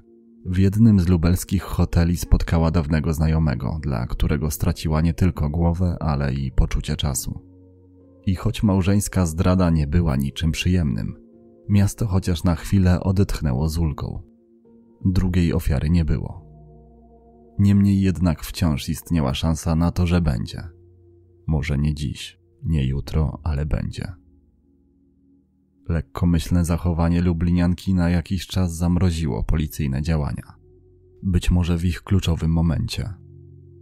w 0.48 0.58
jednym 0.58 1.00
z 1.00 1.08
lubelskich 1.08 1.62
hoteli 1.62 2.16
spotkała 2.16 2.70
dawnego 2.70 3.12
znajomego, 3.12 3.78
dla 3.82 4.06
którego 4.06 4.50
straciła 4.50 5.00
nie 5.00 5.14
tylko 5.14 5.50
głowę, 5.50 5.96
ale 6.00 6.34
i 6.34 6.52
poczucie 6.52 6.96
czasu. 6.96 7.40
I 8.26 8.34
choć 8.34 8.62
małżeńska 8.62 9.26
zdrada 9.26 9.70
nie 9.70 9.86
była 9.86 10.16
niczym 10.16 10.52
przyjemnym, 10.52 11.16
Miasto 11.68 12.06
chociaż 12.06 12.44
na 12.44 12.54
chwilę 12.54 13.00
odetchnęło 13.00 13.68
z 13.68 13.78
ulgą. 13.78 14.22
Drugiej 15.04 15.52
ofiary 15.52 15.90
nie 15.90 16.04
było. 16.04 16.46
Niemniej 17.58 18.00
jednak 18.00 18.42
wciąż 18.42 18.88
istniała 18.88 19.34
szansa 19.34 19.76
na 19.76 19.90
to, 19.90 20.06
że 20.06 20.20
będzie. 20.20 20.68
Może 21.46 21.78
nie 21.78 21.94
dziś, 21.94 22.38
nie 22.62 22.86
jutro, 22.86 23.40
ale 23.44 23.66
będzie. 23.66 24.14
Lekkomyślne 25.88 26.64
zachowanie 26.64 27.22
Lublinianki 27.22 27.94
na 27.94 28.10
jakiś 28.10 28.46
czas 28.46 28.76
zamroziło 28.76 29.44
policyjne 29.44 30.02
działania. 30.02 30.54
Być 31.22 31.50
może 31.50 31.78
w 31.78 31.84
ich 31.84 32.02
kluczowym 32.02 32.50
momencie. 32.52 33.14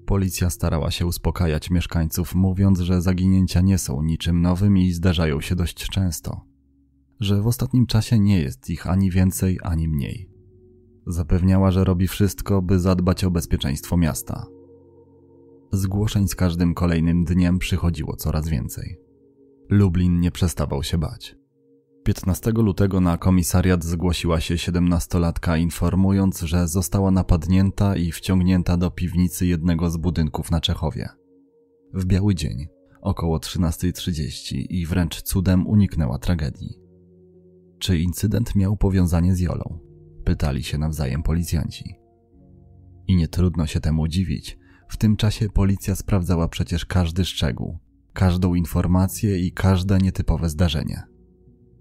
Policja 0.07 0.51
starała 0.51 0.91
się 0.91 1.07
uspokajać 1.07 1.71
mieszkańców, 1.71 2.35
mówiąc, 2.35 2.81
że 2.81 3.03
zaginięcia 3.03 3.61
nie 3.61 3.79
są 3.79 4.03
niczym 4.03 4.43
nowym 4.43 4.79
i 4.79 4.93
zdarzają 4.93 5.41
się 5.41 5.57
dość 5.57 5.89
często 5.89 6.54
że 7.21 7.43
w 7.43 7.47
ostatnim 7.47 7.87
czasie 7.87 8.19
nie 8.19 8.41
jest 8.41 8.71
ich 8.71 8.87
ani 8.87 9.11
więcej, 9.11 9.59
ani 9.63 9.89
mniej. 9.89 10.31
Zapewniała, 11.07 11.71
że 11.71 11.85
robi 11.85 12.09
wszystko, 12.09 12.63
by 12.63 12.79
zadbać 12.79 13.25
o 13.25 13.31
bezpieczeństwo 13.31 13.97
miasta. 13.97 14.47
Zgłoszeń 15.73 16.29
z 16.29 16.35
każdym 16.35 16.75
kolejnym 16.75 17.25
dniem 17.25 17.59
przychodziło 17.59 18.17
coraz 18.17 18.49
więcej. 18.49 18.97
Lublin 19.69 20.21
nie 20.21 20.31
przestawał 20.31 20.83
się 20.83 20.99
bać. 20.99 21.37
15 22.05 22.51
lutego 22.51 23.01
na 23.01 23.19
komisariat 23.19 23.85
zgłosiła 23.85 24.41
się 24.41 24.59
siedemnastolatka, 24.59 25.57
informując, 25.57 26.41
że 26.41 26.69
została 26.69 27.11
napadnięta 27.11 27.97
i 27.97 28.13
wciągnięta 28.13 28.77
do 28.77 28.91
piwnicy 28.91 29.47
jednego 29.47 29.91
z 29.91 29.97
budynków 29.97 30.51
na 30.51 30.61
Czechowie. 30.61 31.09
W 31.95 32.05
biały 32.05 32.35
dzień, 32.35 32.67
około 33.01 33.39
13.30 33.39 34.65
i 34.69 34.87
wręcz 34.87 35.23
cudem 35.23 35.67
uniknęła 35.67 36.19
tragedii. 36.19 36.84
Czy 37.85 37.99
incydent 37.99 38.55
miał 38.55 38.77
powiązanie 38.77 39.35
z 39.35 39.41
Jolą? 39.41 39.79
Pytali 40.25 40.63
się 40.63 40.79
nawzajem 40.79 41.23
policjanci. 41.23 41.95
I 43.07 43.17
nie 43.17 43.29
trudno 43.29 43.67
się 43.67 43.81
temu 43.81 44.09
dziwić. 44.09 44.59
W 44.89 44.97
tym 44.97 45.17
czasie 45.17 45.49
policja 45.49 45.95
sprawdzała 45.95 46.49
przecież 46.49 46.87
każdy 46.87 47.25
szczegół, 47.25 47.79
każdą 48.13 48.55
informację 48.55 49.39
i 49.39 49.53
każde 49.53 49.99
nietypowe 49.99 50.49
zdarzenie. 50.49 51.03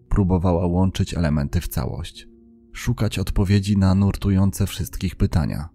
Próbowała 0.10 0.66
łączyć 0.66 1.14
elementy 1.14 1.62
w 1.62 1.68
całość, 1.68 2.28
szukać 2.74 3.20
odpowiedzi 3.20 3.78
na 3.78 3.96
nurtujące 3.96 4.68
wszystkich 4.68 5.16
pytania. 5.16 5.70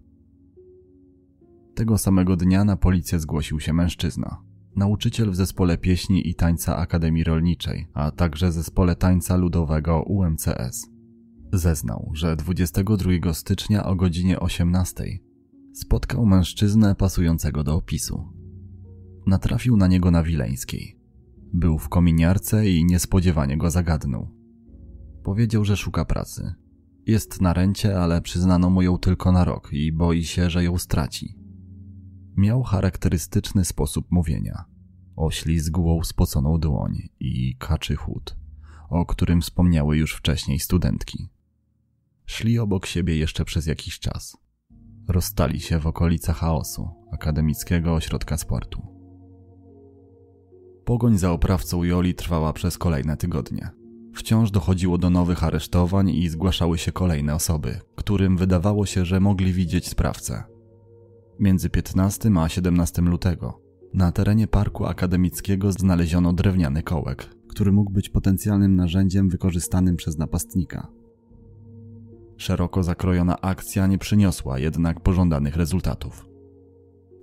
Tego 1.75 1.97
samego 1.97 2.35
dnia 2.35 2.65
na 2.65 2.77
policję 2.77 3.19
zgłosił 3.19 3.59
się 3.59 3.73
mężczyzna, 3.73 4.43
nauczyciel 4.75 5.31
w 5.31 5.35
zespole 5.35 5.77
pieśni 5.77 6.29
i 6.29 6.35
tańca 6.35 6.77
Akademii 6.77 7.23
Rolniczej, 7.23 7.87
a 7.93 8.11
także 8.11 8.51
zespole 8.51 8.95
tańca 8.95 9.35
ludowego 9.35 10.03
UMCS. 10.03 10.89
Zeznał, 11.53 12.11
że 12.13 12.35
22 12.35 13.33
stycznia 13.33 13.85
o 13.85 13.95
godzinie 13.95 14.39
18 14.39 15.19
spotkał 15.73 16.25
mężczyznę 16.25 16.95
pasującego 16.95 17.63
do 17.63 17.75
opisu. 17.75 18.27
Natrafił 19.27 19.77
na 19.77 19.87
niego 19.87 20.11
na 20.11 20.23
Wileńskiej. 20.23 20.99
Był 21.53 21.77
w 21.77 21.89
kominiarce 21.89 22.69
i 22.69 22.85
niespodziewanie 22.85 23.57
go 23.57 23.71
zagadnął. 23.71 24.27
Powiedział, 25.23 25.65
że 25.65 25.77
szuka 25.77 26.05
pracy. 26.05 26.53
Jest 27.05 27.41
na 27.41 27.53
rencie, 27.53 27.99
ale 27.99 28.21
przyznano 28.21 28.69
mu 28.69 28.81
ją 28.81 28.97
tylko 28.97 29.31
na 29.31 29.45
rok 29.45 29.69
i 29.73 29.91
boi 29.91 30.23
się, 30.23 30.49
że 30.49 30.63
ją 30.63 30.77
straci. 30.77 31.35
Miał 32.39 32.63
charakterystyczny 32.63 33.65
sposób 33.65 34.11
mówienia. 34.11 34.65
Oślizgłą 35.15 36.03
spoconą 36.03 36.59
dłoń 36.59 36.97
i 37.19 37.55
kaczy 37.57 37.95
chód, 37.95 38.35
o 38.89 39.05
którym 39.05 39.41
wspomniały 39.41 39.97
już 39.97 40.15
wcześniej 40.15 40.59
studentki. 40.59 41.29
Szli 42.25 42.59
obok 42.59 42.85
siebie 42.85 43.17
jeszcze 43.17 43.45
przez 43.45 43.65
jakiś 43.65 43.99
czas. 43.99 44.37
Rozstali 45.07 45.59
się 45.59 45.79
w 45.79 45.87
okolicach 45.87 46.37
chaosu, 46.37 46.89
akademickiego 47.11 47.93
ośrodka 47.93 48.37
sportu. 48.37 48.81
Pogoń 50.85 51.17
za 51.17 51.31
oprawcą 51.31 51.83
Joli 51.83 52.15
trwała 52.15 52.53
przez 52.53 52.77
kolejne 52.77 53.17
tygodnie. 53.17 53.69
Wciąż 54.15 54.51
dochodziło 54.51 54.97
do 54.97 55.09
nowych 55.09 55.43
aresztowań 55.43 56.09
i 56.09 56.29
zgłaszały 56.29 56.77
się 56.77 56.91
kolejne 56.91 57.35
osoby, 57.35 57.79
którym 57.95 58.37
wydawało 58.37 58.85
się, 58.85 59.05
że 59.05 59.19
mogli 59.19 59.53
widzieć 59.53 59.87
sprawcę. 59.87 60.58
Między 61.39 61.69
15 61.69 62.31
a 62.39 62.49
17 62.49 63.01
lutego 63.01 63.61
na 63.93 64.11
terenie 64.11 64.47
parku 64.47 64.85
akademickiego 64.85 65.71
znaleziono 65.71 66.33
drewniany 66.33 66.83
kołek, 66.83 67.29
który 67.47 67.71
mógł 67.71 67.91
być 67.91 68.09
potencjalnym 68.09 68.75
narzędziem 68.75 69.29
wykorzystanym 69.29 69.95
przez 69.95 70.17
napastnika. 70.17 70.87
Szeroko 72.37 72.83
zakrojona 72.83 73.41
akcja 73.41 73.87
nie 73.87 73.97
przyniosła 73.97 74.59
jednak 74.59 74.99
pożądanych 74.99 75.55
rezultatów. 75.55 76.25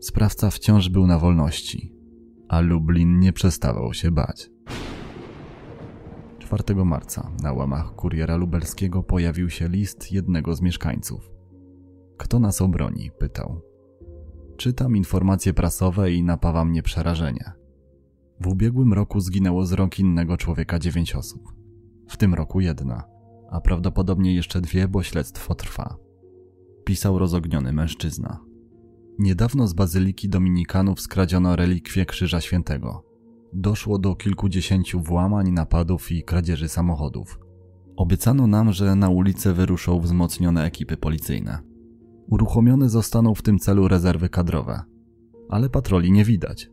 Sprawca 0.01 0.51
wciąż 0.51 0.89
był 0.89 1.07
na 1.07 1.19
wolności, 1.19 1.93
a 2.49 2.61
Lublin 2.61 3.19
nie 3.19 3.33
przestawał 3.33 3.95
się 3.95 4.11
bać. 4.11 4.51
4 6.39 6.85
marca 6.85 7.33
na 7.43 7.53
łamach 7.53 7.95
kuriera 7.95 8.37
lubelskiego 8.37 9.03
pojawił 9.03 9.51
się 9.51 9.69
list 9.69 10.13
jednego 10.13 10.55
z 10.55 10.61
mieszkańców. 10.61 11.31
Kto 12.17 12.39
nas 12.39 12.63
obroni? 12.63 13.11
pytał. 13.19 13.76
Czytam 14.57 14.97
informacje 14.97 15.55
prasowe 15.55 16.13
i 16.13 16.23
napawa 16.23 16.65
mnie 16.65 16.83
przerażenie. 16.83 17.53
W 18.41 18.47
ubiegłym 18.47 18.93
roku 18.93 19.21
zginęło 19.21 19.67
z 19.67 19.73
rąk 19.73 19.99
innego 19.99 20.37
człowieka 20.37 20.79
dziewięć 20.79 21.15
osób. 21.15 21.53
W 22.09 22.17
tym 22.17 22.35
roku 22.35 22.61
jedna, 22.61 23.05
a 23.51 23.61
prawdopodobnie 23.61 24.35
jeszcze 24.35 24.61
dwie, 24.61 24.89
bo 24.89 25.03
śledztwo 25.03 25.55
trwa. 25.55 25.97
Pisał 26.85 27.19
rozogniony 27.19 27.73
mężczyzna. 27.73 28.41
Niedawno 29.19 29.67
z 29.67 29.75
bazyliki 29.75 30.29
dominikanów 30.29 31.01
skradziono 31.01 31.57
relikwie 31.57 32.07
Krzyża 32.07 32.41
Świętego. 32.41 33.05
Doszło 33.53 33.99
do 33.99 34.15
kilkudziesięciu 34.15 35.01
włamań, 35.01 35.51
napadów 35.51 36.13
i 36.13 36.23
kradzieży 36.23 36.69
samochodów. 36.69 37.39
Obiecano 37.97 38.47
nam, 38.47 38.73
że 38.73 38.95
na 38.95 39.09
ulicę 39.09 39.53
wyruszą 39.53 40.01
wzmocnione 40.01 40.65
ekipy 40.65 40.97
policyjne. 40.97 41.76
Uruchomione 42.31 42.89
zostaną 42.89 43.35
w 43.35 43.43
tym 43.43 43.59
celu 43.59 43.89
rezerwy 43.89 44.29
kadrowe, 44.29 44.83
ale 45.49 45.71
patroli 45.71 46.13
nie 46.13 46.25
widać. 46.25 46.71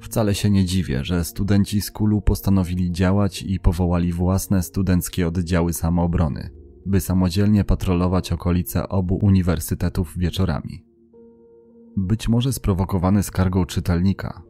Wcale 0.00 0.34
się 0.34 0.50
nie 0.50 0.64
dziwię, 0.64 1.04
że 1.04 1.24
studenci 1.24 1.80
z 1.80 1.90
Kulu 1.90 2.22
postanowili 2.22 2.92
działać 2.92 3.42
i 3.42 3.60
powołali 3.60 4.12
własne 4.12 4.62
studenckie 4.62 5.28
oddziały 5.28 5.72
samoobrony, 5.72 6.50
by 6.86 7.00
samodzielnie 7.00 7.64
patrolować 7.64 8.32
okolice 8.32 8.88
obu 8.88 9.18
uniwersytetów 9.22 10.18
wieczorami. 10.18 10.84
Być 11.96 12.28
może 12.28 12.52
sprowokowany 12.52 13.22
skargą 13.22 13.66
czytelnika, 13.66 14.42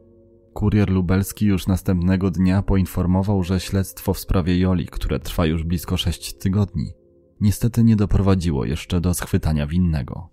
kurier 0.53 0.89
lubelski 0.89 1.45
już 1.45 1.67
następnego 1.67 2.31
dnia 2.31 2.61
poinformował, 2.61 3.43
że 3.43 3.59
śledztwo 3.59 4.13
w 4.13 4.19
sprawie 4.19 4.59
Joli, 4.59 4.85
które 4.85 5.19
trwa 5.19 5.45
już 5.45 5.63
blisko 5.63 5.97
sześć 5.97 6.33
tygodni, 6.33 6.93
niestety 7.41 7.83
nie 7.83 7.95
doprowadziło 7.95 8.65
jeszcze 8.65 9.01
do 9.01 9.13
schwytania 9.13 9.67
winnego. 9.67 10.29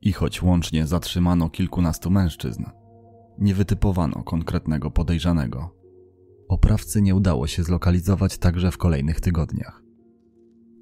I 0.00 0.12
choć 0.12 0.42
łącznie 0.42 0.86
zatrzymano 0.86 1.50
kilkunastu 1.50 2.10
mężczyzn, 2.10 2.64
nie 3.38 3.54
wytypowano 3.54 4.22
konkretnego 4.22 4.90
podejrzanego. 4.90 5.74
Oprawcy 6.48 7.02
nie 7.02 7.14
udało 7.14 7.46
się 7.46 7.62
zlokalizować 7.62 8.38
także 8.38 8.70
w 8.70 8.78
kolejnych 8.78 9.20
tygodniach. 9.20 9.82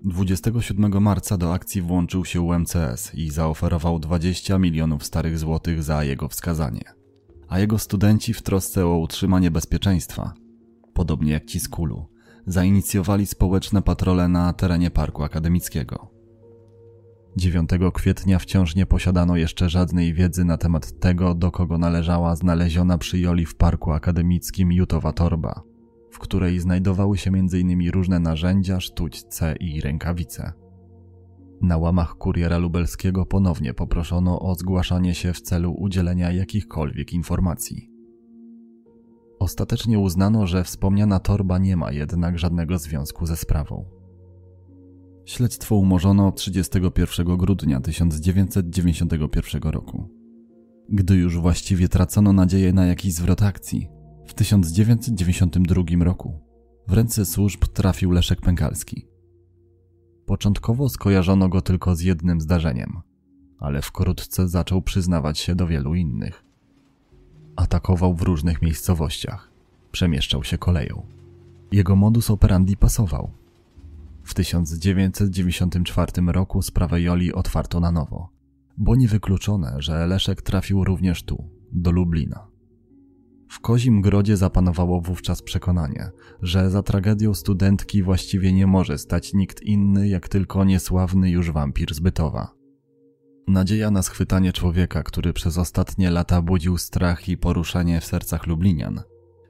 27 0.05 1.03
marca 1.03 1.37
do 1.37 1.55
akcji 1.55 1.83
włączył 1.83 2.25
się 2.25 2.41
UMCS 2.41 3.15
i 3.15 3.31
zaoferował 3.31 3.99
20 3.99 4.59
milionów 4.59 5.05
starych 5.05 5.39
złotych 5.39 5.83
za 5.83 6.05
jego 6.05 6.29
wskazanie. 6.29 6.85
A 7.49 7.59
jego 7.59 7.79
studenci 7.79 8.35
w 8.35 8.43
trosce 8.43 8.87
o 8.87 8.99
utrzymanie 8.99 9.51
bezpieczeństwa, 9.51 10.35
podobnie 10.93 11.33
jak 11.33 11.45
ci 11.45 11.61
z 11.61 11.69
Kulu, 11.69 12.07
zainicjowali 12.47 13.27
społeczne 13.27 13.83
patrole 13.83 14.29
na 14.29 14.53
terenie 14.53 14.91
parku 14.91 15.23
akademickiego. 15.23 16.21
9 17.37 17.71
kwietnia 17.95 18.39
wciąż 18.39 18.77
nie 18.77 18.87
posiadano 18.87 19.37
jeszcze 19.37 19.69
żadnej 19.69 20.15
wiedzy 20.15 20.45
na 20.45 20.57
temat 20.57 21.01
tego, 21.01 21.35
do 21.35 21.51
kogo 21.51 21.79
należała 21.79 22.37
znaleziona 22.37 22.99
przy 22.99 23.19
Joli 23.19 23.47
w 23.47 23.57
parku 23.57 23.93
akademickim 23.93 24.73
jutowa 24.73 25.13
torba, 25.13 25.63
w 26.11 26.19
której 26.19 26.61
znajdowały 26.61 27.19
się 27.19 27.31
m.in. 27.31 27.91
różne 27.91 28.19
narzędzia, 28.19 28.81
sztućce 28.81 29.55
i 29.61 29.81
rękawice. 29.81 30.53
Na 31.63 31.77
łamach 31.77 32.15
kuriera 32.15 32.59
lubelskiego 32.59 33.27
ponownie 33.27 33.75
poproszono 33.75 34.41
o 34.41 34.55
zgłaszanie 34.55 35.15
się 35.15 35.33
w 35.33 35.41
celu 35.41 35.73
udzielenia 35.73 36.33
jakichkolwiek 36.33 37.13
informacji. 37.13 37.90
Ostatecznie 39.41 39.99
uznano, 39.99 40.47
że 40.47 40.65
wspomniana 40.65 41.21
torba 41.21 41.59
nie 41.59 41.77
ma 41.77 41.93
jednak 41.93 42.39
żadnego 42.39 42.79
związku 42.79 43.27
ze 43.27 43.37
sprawą. 43.37 43.85
Śledztwo 45.25 45.77
umorzono 45.77 46.33
31 46.33 47.37
grudnia 47.37 47.81
1991 47.81 49.63
roku. 49.63 50.09
Gdy 50.89 51.15
już 51.15 51.39
właściwie 51.39 51.89
tracono 51.89 52.33
nadzieję 52.33 52.73
na 52.73 52.87
jakiś 52.87 53.15
zwrot 53.15 53.43
akcji, 53.43 53.89
w 54.27 54.35
1992 54.35 56.05
roku 56.05 56.51
w 56.89 56.93
ręce 56.93 57.27
służb 57.27 57.65
trafił 57.65 58.11
Leszek 58.11 58.41
Pękalski. 58.41 59.07
Początkowo 60.27 60.89
skojarzono 60.89 61.49
go 61.49 61.61
tylko 61.61 61.97
z 61.97 62.01
jednym 62.01 62.41
zdarzeniem, 62.41 63.01
ale 63.59 63.83
wkrótce 63.83 64.49
zaczął 64.49 64.83
przyznawać 64.83 65.39
się 65.39 65.55
do 65.55 65.67
wielu 65.67 65.95
innych. 65.95 66.50
Atakował 67.57 68.15
w 68.15 68.23
różnych 68.23 68.63
miejscowościach, 68.63 69.51
przemieszczał 69.93 70.45
się 70.45 70.59
koleją. 70.59 71.07
Jego 71.73 71.97
modus 71.97 72.31
operandi 72.31 72.77
pasował– 72.77 73.31
w 74.31 74.35
1994 74.35 76.13
roku 76.27 76.63
sprawę 76.63 77.01
Joli 77.01 77.33
otwarto 77.33 77.81
na 77.81 77.93
nowo, 77.93 78.29
bo 78.79 78.97
niewykluczone, 78.97 79.77
że 79.79 80.07
Leszek 80.07 80.43
trafił 80.43 80.85
również 80.85 81.23
tu, 81.23 81.45
do 81.73 81.91
Lublina. 81.91 82.47
W 83.49 83.61
Kozim 83.61 84.01
Grodzie 84.01 84.37
zapanowało 84.37 85.01
wówczas 85.01 85.43
przekonanie, 85.43 86.11
że 86.43 86.71
za 86.71 86.83
tragedią 86.83 87.35
studentki 87.35 88.03
właściwie 88.03 88.53
nie 88.53 88.67
może 88.67 88.99
stać 88.99 89.35
nikt 89.35 89.63
inny 89.63 90.09
jak 90.09 90.29
tylko 90.29 90.65
niesławny 90.65 91.31
już 91.31 91.51
wampir 91.51 91.95
z 91.95 92.01
Bytowa. 92.01 92.60
Nadzieja 93.51 93.91
na 93.91 94.03
schwytanie 94.03 94.53
człowieka, 94.53 95.03
który 95.03 95.33
przez 95.33 95.59
ostatnie 95.59 96.11
lata 96.11 96.43
budził 96.43 96.79
strach 96.79 97.29
i 97.29 97.37
poruszanie 97.37 98.01
w 98.01 98.05
sercach 98.05 98.47
Lublinian, 98.47 99.03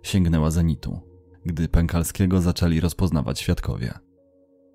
sięgnęła 0.02 0.50
zenitu, 0.50 1.00
gdy 1.46 1.68
Pękalskiego 1.68 2.40
zaczęli 2.40 2.80
rozpoznawać 2.80 3.40
świadkowie. 3.40 3.94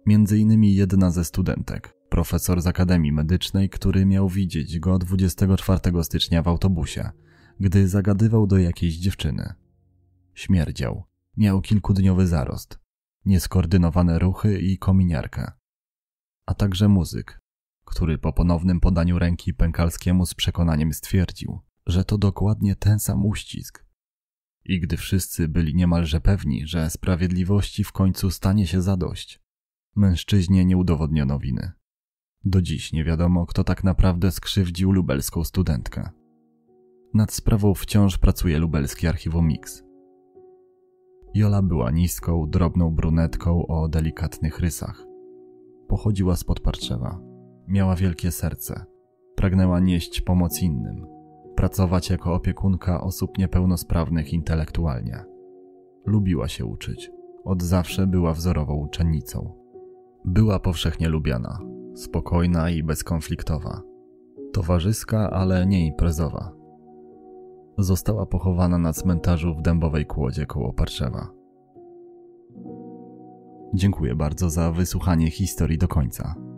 Między 0.05 0.38
innymi 0.38 0.75
jedna 0.75 1.11
ze 1.11 1.25
studentek, 1.25 1.93
profesor 2.09 2.61
z 2.61 2.67
Akademii 2.67 3.11
Medycznej, 3.11 3.69
który 3.69 4.05
miał 4.05 4.29
widzieć 4.29 4.79
go 4.79 4.99
24 4.99 6.03
stycznia 6.03 6.41
w 6.41 6.47
autobusie, 6.47 7.09
gdy 7.59 7.88
zagadywał 7.88 8.47
do 8.47 8.57
jakiejś 8.57 8.95
dziewczyny. 8.95 9.53
Śmierdział, 10.33 11.03
miał 11.38 11.61
kilkudniowy 11.61 12.27
zarost, 12.27 12.79
nieskoordynowane 13.25 14.19
ruchy 14.19 14.59
i 14.59 14.77
kominiarkę. 14.77 15.51
A 16.45 16.53
także 16.53 16.88
muzyk, 16.88 17.44
który 17.85 18.17
po 18.17 18.33
ponownym 18.33 18.79
podaniu 18.79 19.19
ręki 19.19 19.53
Pękalskiemu 19.53 20.25
z 20.25 20.33
przekonaniem 20.33 20.93
stwierdził, 20.93 21.59
że 21.87 22.05
to 22.05 22.17
dokładnie 22.17 22.75
ten 22.75 22.99
sam 22.99 23.25
uścisk. 23.25 23.85
I 24.65 24.79
gdy 24.79 24.97
wszyscy 24.97 25.47
byli 25.47 25.75
niemalże 25.75 26.21
pewni, 26.21 26.67
że 26.67 26.89
sprawiedliwości 26.89 27.83
w 27.83 27.91
końcu 27.91 28.31
stanie 28.31 28.67
się 28.67 28.81
zadość, 28.81 29.39
mężczyźnie 29.95 30.65
nie 30.65 30.77
udowodniono 30.77 31.39
winy. 31.39 31.71
Do 32.45 32.61
dziś 32.61 32.93
nie 32.93 33.03
wiadomo, 33.03 33.45
kto 33.45 33.63
tak 33.63 33.83
naprawdę 33.83 34.31
skrzywdził 34.31 34.91
lubelską 34.91 35.43
studentkę. 35.43 36.09
Nad 37.13 37.33
sprawą 37.33 37.73
wciąż 37.73 38.17
pracuje 38.17 38.59
lubelski 38.59 39.07
archiwum 39.07 39.47
Mix. 39.47 39.83
Jola 41.33 41.61
była 41.61 41.91
niską, 41.91 42.49
drobną 42.49 42.91
brunetką 42.91 43.67
o 43.67 43.87
delikatnych 43.87 44.59
rysach. 44.59 45.05
Pochodziła 45.87 46.35
spod 46.35 46.59
Parczewa. 46.59 47.34
Miała 47.67 47.95
wielkie 47.95 48.32
serce. 48.32 48.86
Pragnęła 49.36 49.80
nieść 49.80 50.21
pomoc 50.21 50.62
innym. 50.62 51.08
Pracować 51.56 52.10
jako 52.10 52.34
opiekunka 52.34 53.01
osób 53.01 53.38
niepełnosprawnych 53.38 54.34
intelektualnie. 54.34 55.25
Lubiła 56.06 56.47
się 56.47 56.65
uczyć. 56.65 57.12
Od 57.43 57.63
zawsze 57.63 58.08
była 58.08 58.34
wzorową 58.34 58.75
uczennicą. 58.75 59.54
Była 60.25 60.60
powszechnie 60.60 61.10
lubiana, 61.10 61.60
spokojna 61.95 62.69
i 62.69 62.84
bezkonfliktowa. 62.84 63.82
Towarzyska, 64.54 65.30
ale 65.30 65.65
nie 65.65 65.88
imprezowa. 65.88 66.51
Została 67.78 68.25
pochowana 68.25 68.78
na 68.78 68.93
cmentarzu 68.93 69.56
w 69.56 69.62
Dębowej 69.62 70.06
Kłodzie 70.06 70.45
koło 70.45 70.73
Parszewa. 70.73 71.32
Dziękuję 73.73 74.15
bardzo 74.15 74.49
za 74.49 74.71
wysłuchanie 74.71 75.32
historii 75.32 75.78
do 75.78 75.88
końca. 75.88 76.54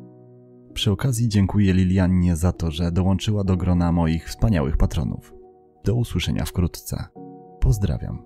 Przy 0.77 0.91
okazji 0.91 1.29
dziękuję 1.29 1.73
Liliannie 1.73 2.35
za 2.35 2.51
to, 2.51 2.71
że 2.71 2.91
dołączyła 2.91 3.43
do 3.43 3.57
grona 3.57 3.91
moich 3.91 4.27
wspaniałych 4.27 4.77
patronów. 4.77 5.33
Do 5.85 5.95
usłyszenia 5.95 6.45
wkrótce. 6.45 7.05
Pozdrawiam. 7.59 8.23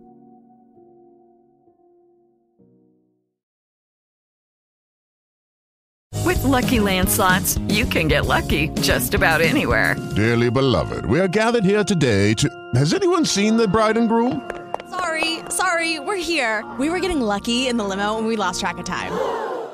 With 6.28 6.44
Lucky 6.44 6.80
Land 6.80 7.10
slots, 7.10 7.60
you 7.70 7.86
can 7.94 8.08
get 8.08 8.26
lucky 8.26 8.70
just 8.88 9.16
about 9.16 9.42
anywhere. 9.42 9.96
Dearly 10.16 10.52
beloved, 10.52 11.06
we 11.06 11.20
are 11.20 11.30
gathered 11.30 11.66
here 11.66 11.86
today 11.86 12.36
to. 12.36 12.48
Has 12.76 12.94
anyone 12.94 13.26
seen 13.26 13.58
the 13.58 13.68
bride 13.68 14.00
and 14.00 14.10
groom? 14.10 14.42
Sorry, 14.90 15.40
sorry, 15.50 16.00
we're 16.00 16.24
here. 16.24 16.64
We 16.80 16.90
were 16.90 17.00
getting 17.00 17.22
lucky 17.22 17.68
in 17.70 17.78
the 17.78 17.84
limo 17.84 18.18
and 18.18 18.28
we 18.28 18.36
lost 18.36 18.60
track 18.60 18.78
of 18.78 18.86
time. 18.86 19.12